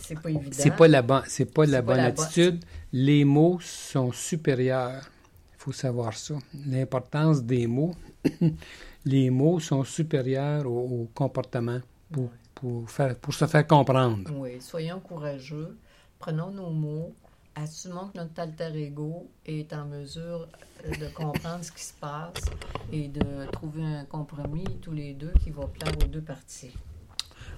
c'est 0.02 0.20
pas 0.20 0.32
évident. 0.32 0.50
c'est 0.52 0.76
pas 0.76 0.88
la 0.88 1.24
c'est 1.28 1.54
pas 1.54 1.66
la 1.68 1.84
pas 1.84 1.88
bonne 1.94 1.98
la 1.98 2.06
attitude. 2.06 2.66
Les 2.92 3.26
mots 3.26 3.60
sont 3.62 4.12
supérieurs. 4.12 5.08
Il 5.54 5.60
faut 5.60 5.72
savoir 5.72 6.18
ça. 6.18 6.34
L'importance 6.66 7.44
des 7.44 7.68
mots. 7.68 7.94
les 9.06 9.30
mots 9.30 9.60
sont 9.60 9.84
supérieurs 9.84 10.66
au, 10.66 11.02
au 11.02 11.10
comportement 11.14 11.80
pour, 12.12 12.32
pour, 12.56 12.90
faire, 12.90 13.16
pour 13.20 13.36
se 13.36 13.46
faire 13.46 13.68
comprendre. 13.68 14.32
Oui, 14.36 14.60
soyons 14.60 15.00
courageux, 15.00 15.78
prenons 16.18 16.50
nos 16.50 16.72
mots, 16.72 17.14
assumons 17.56 18.10
que 18.14 18.18
notre 18.18 18.40
alter 18.40 18.72
ego 18.76 19.30
est 19.46 19.72
en 19.74 19.86
mesure 19.86 20.48
de 20.86 21.08
comprendre 21.14 21.64
ce 21.64 21.72
qui 21.72 21.84
se 21.84 21.94
passe 21.94 22.46
et 22.92 23.08
de 23.08 23.50
trouver 23.52 23.84
un 23.84 24.06
compromis 24.06 24.66
tous 24.82 24.92
les 24.92 25.14
deux 25.14 25.34
qui 25.44 25.52
va 25.52 25.68
plaire 25.68 25.94
aux 26.04 26.08
deux 26.08 26.22
parties. 26.22 26.74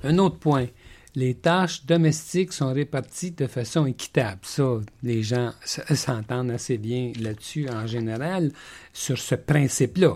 Un 0.04 0.18
autre 0.18 0.38
point. 0.38 0.68
Les 1.16 1.34
tâches 1.34 1.86
domestiques 1.86 2.52
sont 2.52 2.74
réparties 2.74 3.32
de 3.32 3.48
façon 3.48 3.86
équitable. 3.86 4.42
Ça, 4.44 4.80
les 5.02 5.24
gens 5.24 5.54
s'entendent 5.64 6.52
assez 6.52 6.78
bien 6.78 7.14
là-dessus 7.22 7.70
en 7.70 7.88
général, 7.88 8.52
sur 8.92 9.18
ce 9.18 9.36
principe-là. 9.36 10.16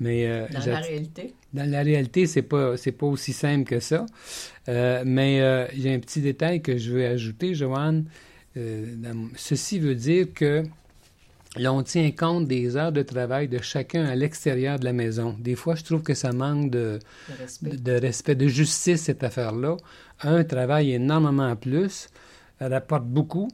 Mais 0.00 0.26
euh, 0.26 0.46
Dans 0.48 0.64
la 0.64 0.80
réalité, 0.80 1.34
Dans 1.52 1.70
la 1.70 1.82
réalité, 1.82 2.26
c'est 2.26 2.42
pas 2.42 2.78
c'est 2.78 2.92
pas 2.92 3.06
aussi 3.06 3.34
simple 3.34 3.68
que 3.68 3.80
ça. 3.80 4.06
Euh, 4.68 5.02
mais 5.04 5.42
euh, 5.42 5.66
il 5.74 5.82
y 5.82 5.90
a 5.90 5.92
un 5.92 5.98
petit 5.98 6.22
détail 6.22 6.62
que 6.62 6.78
je 6.78 6.90
veux 6.90 7.06
ajouter, 7.06 7.54
Joanne. 7.54 8.06
Euh, 8.56 8.84
ceci 9.36 9.78
veut 9.78 9.94
dire 9.94 10.26
que 10.34 10.64
là, 11.56 11.72
on 11.72 11.82
tient 11.82 12.10
compte 12.10 12.46
des 12.46 12.76
heures 12.76 12.92
de 12.92 13.02
travail 13.02 13.48
de 13.48 13.60
chacun 13.62 14.04
à 14.06 14.14
l'extérieur 14.14 14.78
de 14.78 14.84
la 14.84 14.92
maison. 14.92 15.36
Des 15.38 15.54
fois, 15.54 15.74
je 15.74 15.84
trouve 15.84 16.02
que 16.02 16.14
ça 16.14 16.32
manque 16.32 16.70
de, 16.70 16.98
le 17.28 17.34
respect. 17.38 17.70
de, 17.70 17.76
de 17.76 17.92
respect, 17.92 18.34
de 18.34 18.48
justice, 18.48 19.02
cette 19.02 19.22
affaire-là. 19.22 19.76
Un 20.22 20.44
travaille 20.44 20.92
énormément 20.92 21.54
plus, 21.56 22.08
rapporte 22.60 23.04
beaucoup. 23.04 23.50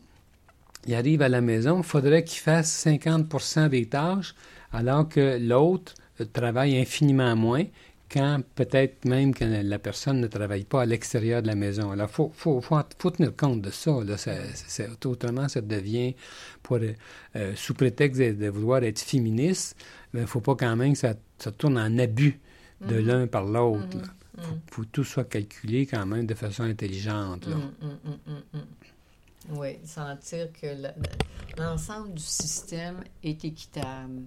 Il 0.87 0.95
arrive 0.95 1.23
à 1.23 1.29
la 1.29 1.41
maison, 1.41 1.79
il 1.79 1.85
faudrait 1.85 2.25
qu'il 2.25 2.41
fasse 2.41 2.87
50% 2.87 3.69
des 3.69 3.87
tâches, 3.87 4.35
alors 4.73 5.09
que 5.09 5.39
l'autre 5.41 5.95
euh, 6.21 6.25
travaille 6.33 6.79
infiniment 6.79 7.35
moins, 7.35 7.65
quand 8.11 8.41
peut-être 8.55 9.05
même 9.05 9.35
que 9.35 9.45
la 9.45 9.79
personne 9.79 10.21
ne 10.21 10.27
travaille 10.27 10.65
pas 10.65 10.83
à 10.83 10.87
l'extérieur 10.87 11.43
de 11.43 11.47
la 11.49 11.55
maison. 11.55 11.91
Alors, 11.91 12.09
il 12.09 12.13
faut, 12.15 12.33
faut, 12.35 12.61
faut, 12.61 12.79
faut 12.99 13.11
tenir 13.11 13.35
compte 13.37 13.63
de 13.63 13.71
ça. 13.71 13.91
Là. 14.05 14.17
Ça- 14.17 14.35
c'est- 14.55 15.05
autrement, 15.07 15.49
ça 15.49 15.61
devient, 15.61 16.15
pour, 16.63 16.77
euh, 16.77 16.93
euh, 17.37 17.53
sous 17.57 17.75
prétexte 17.75 18.21
de, 18.21 18.33
de 18.33 18.49
vouloir 18.49 18.83
être 18.85 19.01
féministe, 19.01 19.77
il 20.15 20.21
ne 20.21 20.27
faut 20.27 20.41
pas 20.41 20.55
quand 20.55 20.77
même 20.77 20.93
que 20.93 20.99
ça, 20.99 21.15
ça 21.39 21.51
tourne 21.53 21.79
en 21.79 21.99
abus 21.99 22.39
de 22.81 23.01
Mhm. 23.01 23.07
l'un 23.07 23.27
par 23.27 23.45
l'autre. 23.45 23.87
Mhm. 23.97 24.03
là. 24.03 24.09
Mm. 24.39 24.61
faut 24.71 24.83
que 24.83 24.89
tout 24.89 25.03
soit 25.05 25.25
calculé 25.25 25.87
quand 25.87 26.05
même 26.05 26.27
de 26.27 26.35
façon 26.35 26.65
intelligente. 26.65 27.47
Là. 27.47 27.57
Mm, 27.57 27.87
mm, 27.87 27.89
mm, 28.05 28.33
mm, 28.53 28.59
mm. 28.59 29.59
Oui, 29.59 29.79
sentir 29.83 30.49
que 30.53 30.67
le- 30.67 30.83
le- 30.83 31.63
l'ensemble 31.63 32.13
du 32.13 32.23
système 32.23 32.97
est 33.25 33.43
équitable. 33.47 34.25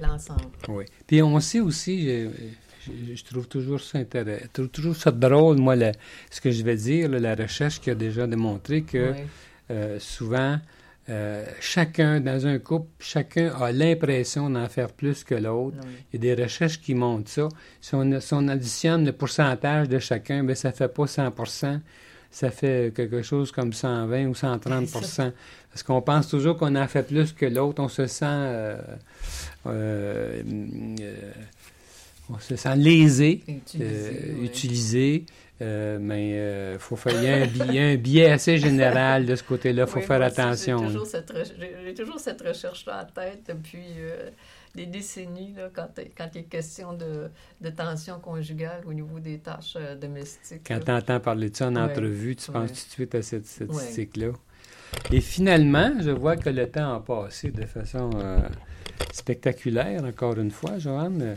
L'ensemble. 0.00 0.46
Oui. 0.68 0.84
Puis 1.06 1.22
on 1.22 1.38
sait 1.40 1.60
aussi, 1.60 2.08
je, 3.14 3.24
trouve 3.24 3.48
toujours 3.48 3.80
ça 3.80 3.98
intéressant, 3.98 4.44
je 4.44 4.48
trouve 4.52 4.68
toujours 4.68 4.96
ça 4.96 5.10
drôle, 5.10 5.58
moi, 5.58 5.74
ce 6.30 6.40
que 6.40 6.50
je 6.50 6.62
vais 6.62 6.76
dire, 6.76 7.08
là, 7.08 7.18
la 7.18 7.34
recherche 7.34 7.80
qui 7.80 7.90
a 7.90 7.94
déjà 7.94 8.26
démontré 8.26 8.82
que 8.82 9.12
Oui. 9.12 9.18
euh, 9.70 9.98
souvent, 9.98 10.58
euh, 11.10 11.44
chacun, 11.60 12.20
dans 12.20 12.46
un 12.46 12.58
couple, 12.58 12.88
chacun 12.98 13.48
a 13.60 13.72
l'impression 13.72 14.48
d'en 14.48 14.68
faire 14.68 14.90
plus 14.90 15.22
que 15.22 15.34
l'autre. 15.34 15.76
Oui. 15.82 15.92
Il 16.12 16.24
y 16.24 16.30
a 16.30 16.34
des 16.34 16.42
recherches 16.42 16.80
qui 16.80 16.94
montrent 16.94 17.30
ça. 17.30 17.48
Si 17.80 17.94
on, 17.94 18.20
si 18.20 18.32
on 18.34 18.48
additionne 18.48 19.04
le 19.04 19.12
pourcentage 19.12 19.88
de 19.88 19.98
chacun, 19.98 20.44
bien, 20.44 20.54
ça 20.54 20.72
fait 20.72 20.88
pas 20.88 21.06
100 21.06 21.30
ça 22.34 22.50
fait 22.50 22.92
quelque 22.92 23.22
chose 23.22 23.52
comme 23.52 23.72
120 23.72 24.26
ou 24.26 24.32
130% 24.32 25.30
Parce 25.70 25.84
qu'on 25.84 26.02
pense 26.02 26.28
toujours 26.28 26.56
qu'on 26.56 26.74
en 26.74 26.88
fait 26.88 27.04
plus 27.04 27.32
que 27.32 27.46
l'autre. 27.46 27.80
On 27.80 27.88
se 27.88 28.08
sent... 28.08 28.24
euh, 28.26 28.76
euh, 29.66 30.42
euh, 31.00 31.32
on 32.30 32.38
se 32.38 32.56
sent 32.56 32.76
lésé, 32.76 33.42
oui. 33.48 33.60
utilisé. 34.42 35.26
euh, 35.60 35.98
mais 36.00 36.32
euh, 36.34 36.78
faut 36.78 36.96
faire, 36.96 37.12
il 37.16 37.24
y 37.24 37.28
a 37.28 37.36
un 37.36 37.46
biais, 37.46 38.00
il 38.02 38.22
un 38.24 38.32
assez 38.34 38.56
général 38.58 39.24
de 39.26 39.36
ce 39.36 39.42
côté-là. 39.42 39.84
Il 39.86 39.90
faut 39.90 39.98
Oui, 40.00 40.04
faire 40.04 40.22
attention. 40.22 40.78
J'ai 40.78 40.84
là. 40.84 40.90
toujours 40.90 41.06
cette, 41.06 41.30
re- 41.32 41.52
j'ai- 41.84 41.94
toujours 41.94 42.18
cette 42.18 42.40
recherche-là 42.42 43.06
en 43.06 43.12
tête 43.20 43.42
depuis 43.48 43.84
euh, 43.98 44.30
des 44.74 44.86
décennies, 44.86 45.54
là, 45.56 45.68
quand, 45.72 45.88
quand 46.16 46.28
il 46.34 46.40
est 46.40 46.44
question 46.44 46.92
de, 46.94 47.28
de 47.60 47.70
tension 47.70 48.18
conjugale 48.18 48.82
au 48.86 48.92
niveau 48.92 49.20
des 49.20 49.38
tâches 49.38 49.76
euh, 49.76 49.94
domestiques. 49.94 50.62
Quand 50.66 50.80
tu 50.84 50.90
entends 50.90 51.20
parler 51.20 51.50
de 51.50 51.56
ça 51.56 51.68
en 51.68 51.76
entrevue, 51.76 52.34
tu 52.36 52.50
penses 52.50 52.70
tout 52.72 52.86
de 52.88 52.92
suite 52.92 53.14
à 53.14 53.22
cette 53.22 53.46
statistique-là. 53.46 54.28
Et 55.12 55.20
finalement, 55.20 55.92
je 56.00 56.10
vois 56.10 56.36
que 56.36 56.50
le 56.50 56.68
temps 56.68 56.94
a 56.94 57.00
passé 57.00 57.50
de 57.50 57.64
façon 57.66 58.10
spectaculaire, 59.12 60.04
encore 60.04 60.38
une 60.38 60.50
fois, 60.50 60.78
Joanne. 60.78 61.36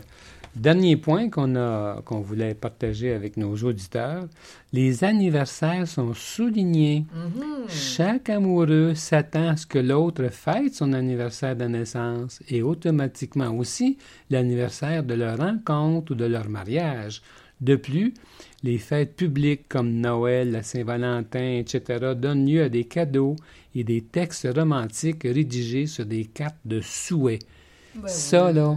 Dernier 0.56 0.96
point 0.96 1.30
qu'on 1.30 1.54
a 1.56 2.02
qu'on 2.04 2.20
voulait 2.20 2.54
partager 2.54 3.12
avec 3.12 3.36
nos 3.36 3.54
auditeurs, 3.56 4.26
les 4.72 5.04
anniversaires 5.04 5.86
sont 5.86 6.14
soulignés. 6.14 7.04
Mhm. 7.14 7.68
Chaque 7.68 8.30
amoureux 8.30 8.94
s'attend 8.94 9.48
à 9.48 9.56
ce 9.56 9.66
que 9.66 9.78
l'autre 9.78 10.28
fête 10.28 10.74
son 10.74 10.92
anniversaire 10.92 11.54
de 11.54 11.64
naissance 11.64 12.40
et 12.48 12.62
automatiquement 12.62 13.50
aussi 13.56 13.98
l'anniversaire 14.30 15.04
de 15.04 15.14
leur 15.14 15.38
rencontre 15.38 16.12
ou 16.12 16.14
de 16.14 16.24
leur 16.24 16.48
mariage. 16.48 17.22
De 17.60 17.74
plus, 17.76 18.14
les 18.62 18.78
fêtes 18.78 19.16
publiques 19.16 19.68
comme 19.68 19.92
Noël, 20.00 20.52
la 20.52 20.62
Saint-Valentin, 20.62 21.58
etc. 21.58 22.14
donnent 22.16 22.46
lieu 22.46 22.62
à 22.62 22.68
des 22.68 22.84
cadeaux 22.84 23.36
et 23.74 23.84
des 23.84 24.00
textes 24.02 24.48
romantiques 24.54 25.24
rédigés 25.24 25.86
sur 25.86 26.06
des 26.06 26.24
cartes 26.24 26.56
de 26.64 26.80
souhait. 26.80 27.40
Ben 28.02 28.08
Ça, 28.08 28.52
là, 28.52 28.76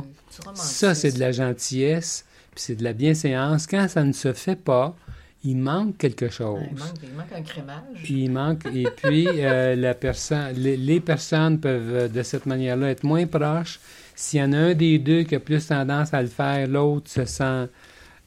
c'est 0.93 1.11
de 1.13 1.19
la 1.19 1.31
gentillesse, 1.31 2.25
puis 2.51 2.61
c'est 2.63 2.75
de 2.75 2.83
la 2.83 2.93
bienséance. 2.93 3.67
Quand 3.67 3.87
ça 3.87 4.03
ne 4.03 4.13
se 4.13 4.33
fait 4.33 4.55
pas, 4.55 4.95
il 5.43 5.57
manque 5.57 5.97
quelque 5.97 6.29
chose. 6.29 6.59
Il, 6.71 6.77
manque, 6.77 6.89
il 7.03 7.13
manque 7.13 7.31
un 7.35 7.41
crémage. 7.41 8.09
Il 8.09 8.31
manque. 8.31 8.65
Et 8.73 8.87
puis, 8.95 9.27
euh, 9.27 9.75
la 9.75 9.93
personne, 9.95 10.53
les, 10.55 10.77
les 10.77 10.99
personnes 10.99 11.59
peuvent, 11.59 11.93
euh, 11.95 12.07
de 12.07 12.21
cette 12.23 12.45
manière-là, 12.45 12.89
être 12.91 13.03
moins 13.03 13.25
proches. 13.25 13.79
S'il 14.15 14.39
y 14.39 14.43
en 14.43 14.53
a 14.53 14.57
un 14.57 14.73
des 14.75 14.99
deux 14.99 15.23
qui 15.23 15.33
a 15.35 15.39
plus 15.39 15.65
tendance 15.65 16.13
à 16.13 16.21
le 16.21 16.27
faire, 16.27 16.67
l'autre 16.67 17.09
se 17.09 17.25
sent 17.25 17.67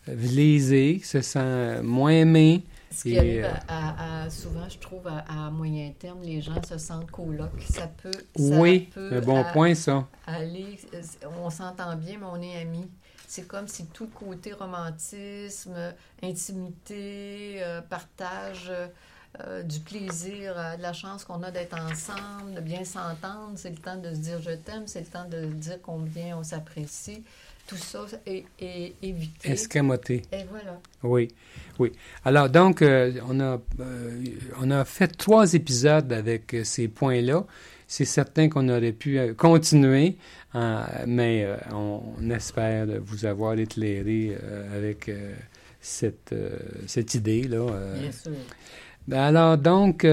lésé, 0.08 1.00
se 1.04 1.20
sent 1.20 1.82
moins 1.82 2.10
aimé. 2.10 2.62
Ce 2.90 3.02
qui 3.02 3.14
Et, 3.14 3.18
arrive 3.18 3.44
euh, 3.44 3.50
à, 3.68 4.22
à- 4.22 4.24
à- 4.24 4.30
souvent, 4.30 4.68
je 4.68 4.78
trouve, 4.78 5.06
à, 5.08 5.24
à 5.46 5.50
moyen 5.50 5.90
terme, 5.98 6.18
les 6.22 6.40
gens 6.40 6.62
se 6.62 6.78
sentent 6.78 7.10
coloc. 7.10 7.50
Ça 7.68 7.88
peut, 8.02 8.10
ça 8.12 8.60
Oui, 8.60 8.88
peut 8.94 9.10
un 9.12 9.20
bon 9.20 9.40
à- 9.40 9.44
point, 9.52 9.74
ça. 9.74 10.06
On 11.38 11.50
s'entend 11.50 11.96
bien, 11.96 12.18
mais 12.18 12.26
on 12.26 12.40
est 12.40 12.60
amis. 12.60 12.90
C'est 13.26 13.48
comme 13.48 13.68
si 13.68 13.86
tout 13.86 14.06
côté 14.08 14.52
romantisme, 14.52 15.74
intimité, 16.22 17.56
euh, 17.62 17.80
partage 17.80 18.70
euh, 19.40 19.62
du 19.62 19.80
plaisir, 19.80 20.54
euh, 20.56 20.76
de 20.76 20.82
la 20.82 20.92
chance 20.92 21.24
qu'on 21.24 21.42
a 21.42 21.50
d'être 21.50 21.76
ensemble, 21.76 22.54
de 22.54 22.60
bien 22.60 22.84
s'entendre, 22.84 23.52
c'est 23.56 23.70
le 23.70 23.76
temps 23.76 23.96
de 23.96 24.10
se 24.10 24.18
dire 24.18 24.40
je 24.40 24.52
t'aime, 24.52 24.86
c'est 24.86 25.00
le 25.00 25.06
temps 25.06 25.28
de 25.28 25.46
dire 25.46 25.78
combien 25.82 26.36
on 26.38 26.44
s'apprécie. 26.44 27.24
Tout 27.66 27.76
ça 27.76 28.04
est, 28.26 28.44
est 28.60 28.94
évité. 29.02 29.52
Escamoté. 29.52 30.22
Et 30.30 30.44
voilà. 30.44 30.78
Oui, 31.02 31.28
oui. 31.78 31.92
Alors, 32.22 32.50
donc, 32.50 32.82
on, 32.82 33.40
a, 33.40 33.58
on 34.60 34.70
a 34.70 34.84
fait 34.84 35.08
trois 35.08 35.54
épisodes 35.54 36.12
avec 36.12 36.54
ces 36.62 36.88
points-là. 36.88 37.42
C'est 37.96 38.06
certain 38.06 38.48
qu'on 38.48 38.68
aurait 38.70 38.90
pu 38.90 39.20
euh, 39.20 39.34
continuer, 39.34 40.16
hein, 40.52 40.84
mais 41.06 41.44
euh, 41.44 41.56
on, 41.72 42.28
espère 42.28 42.88
vous 43.00 43.24
avoir 43.24 43.56
éclairé 43.56 44.36
euh, 44.42 44.76
avec 44.76 45.08
euh, 45.08 45.32
cette, 45.80 46.34
cette 46.88 47.14
idée-là. 47.14 47.66
Bien 48.00 48.10
sûr. 48.10 48.32
Ben 49.06 49.20
alors, 49.20 49.58
donc, 49.58 50.04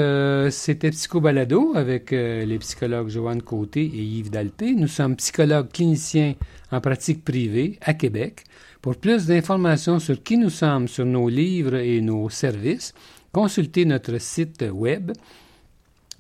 c'était 0.52 0.92
Psycho 0.92 1.22
Balado 1.22 1.72
avec 1.76 2.12
les 2.12 2.60
psychologues 2.60 3.10
Joanne 3.10 3.42
Côté 3.42 3.82
et 3.82 4.04
Yves 4.04 4.30
Dalpé. 4.30 4.76
Nous 4.76 4.90
sommes 4.90 5.16
psychologues 5.16 5.72
cliniciens 5.72 6.36
en 6.72 6.82
pratique 6.82 7.26
privée 7.26 7.80
à 7.82 7.96
Québec. 7.96 8.44
Pour 8.82 8.98
plus 8.98 9.26
d'informations 9.26 9.98
sur 9.98 10.22
qui 10.22 10.38
nous 10.38 10.50
sommes, 10.52 10.88
sur 10.88 11.06
nos 11.06 11.30
livres 11.30 11.78
et 11.78 12.02
nos 12.02 12.30
services, 12.30 12.94
consultez 13.32 13.86
notre 13.86 14.20
site 14.20 14.64
web 14.72 15.14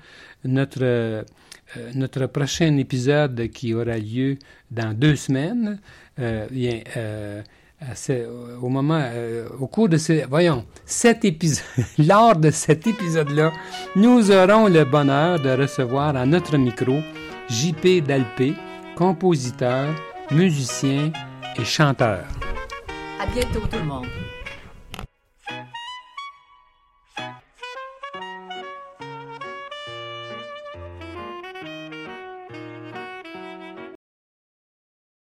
notre, 0.44 0.82
euh, 0.82 1.22
notre 1.94 2.26
prochain 2.26 2.76
épisode 2.76 3.48
qui 3.48 3.74
aura 3.74 3.98
lieu 3.98 4.38
dans 4.70 4.94
deux 4.94 5.16
semaines, 5.16 5.80
euh, 6.18 6.46
euh, 8.10 8.56
au 8.60 8.68
moment, 8.68 9.00
euh, 9.00 9.48
au 9.60 9.68
cours 9.68 9.88
de 9.88 9.98
ce, 9.98 10.26
voyons, 10.26 10.64
cet 10.84 11.24
épisode, 11.24 11.64
lors 11.98 12.34
de 12.34 12.50
cet 12.50 12.88
épisode-là, 12.88 13.52
nous 13.94 14.32
aurons 14.32 14.66
le 14.66 14.84
bonheur 14.84 15.40
de 15.40 15.50
recevoir 15.50 16.16
à 16.16 16.26
notre 16.26 16.56
micro 16.56 16.98
JP 17.48 18.04
Dalpé, 18.04 18.54
compositeur, 18.98 19.94
musicien 20.32 21.12
et 21.56 21.64
chanteur. 21.64 22.24
À 23.20 23.26
bientôt 23.26 23.60
tout 23.60 23.78
le 23.78 23.84
monde. 23.84 24.06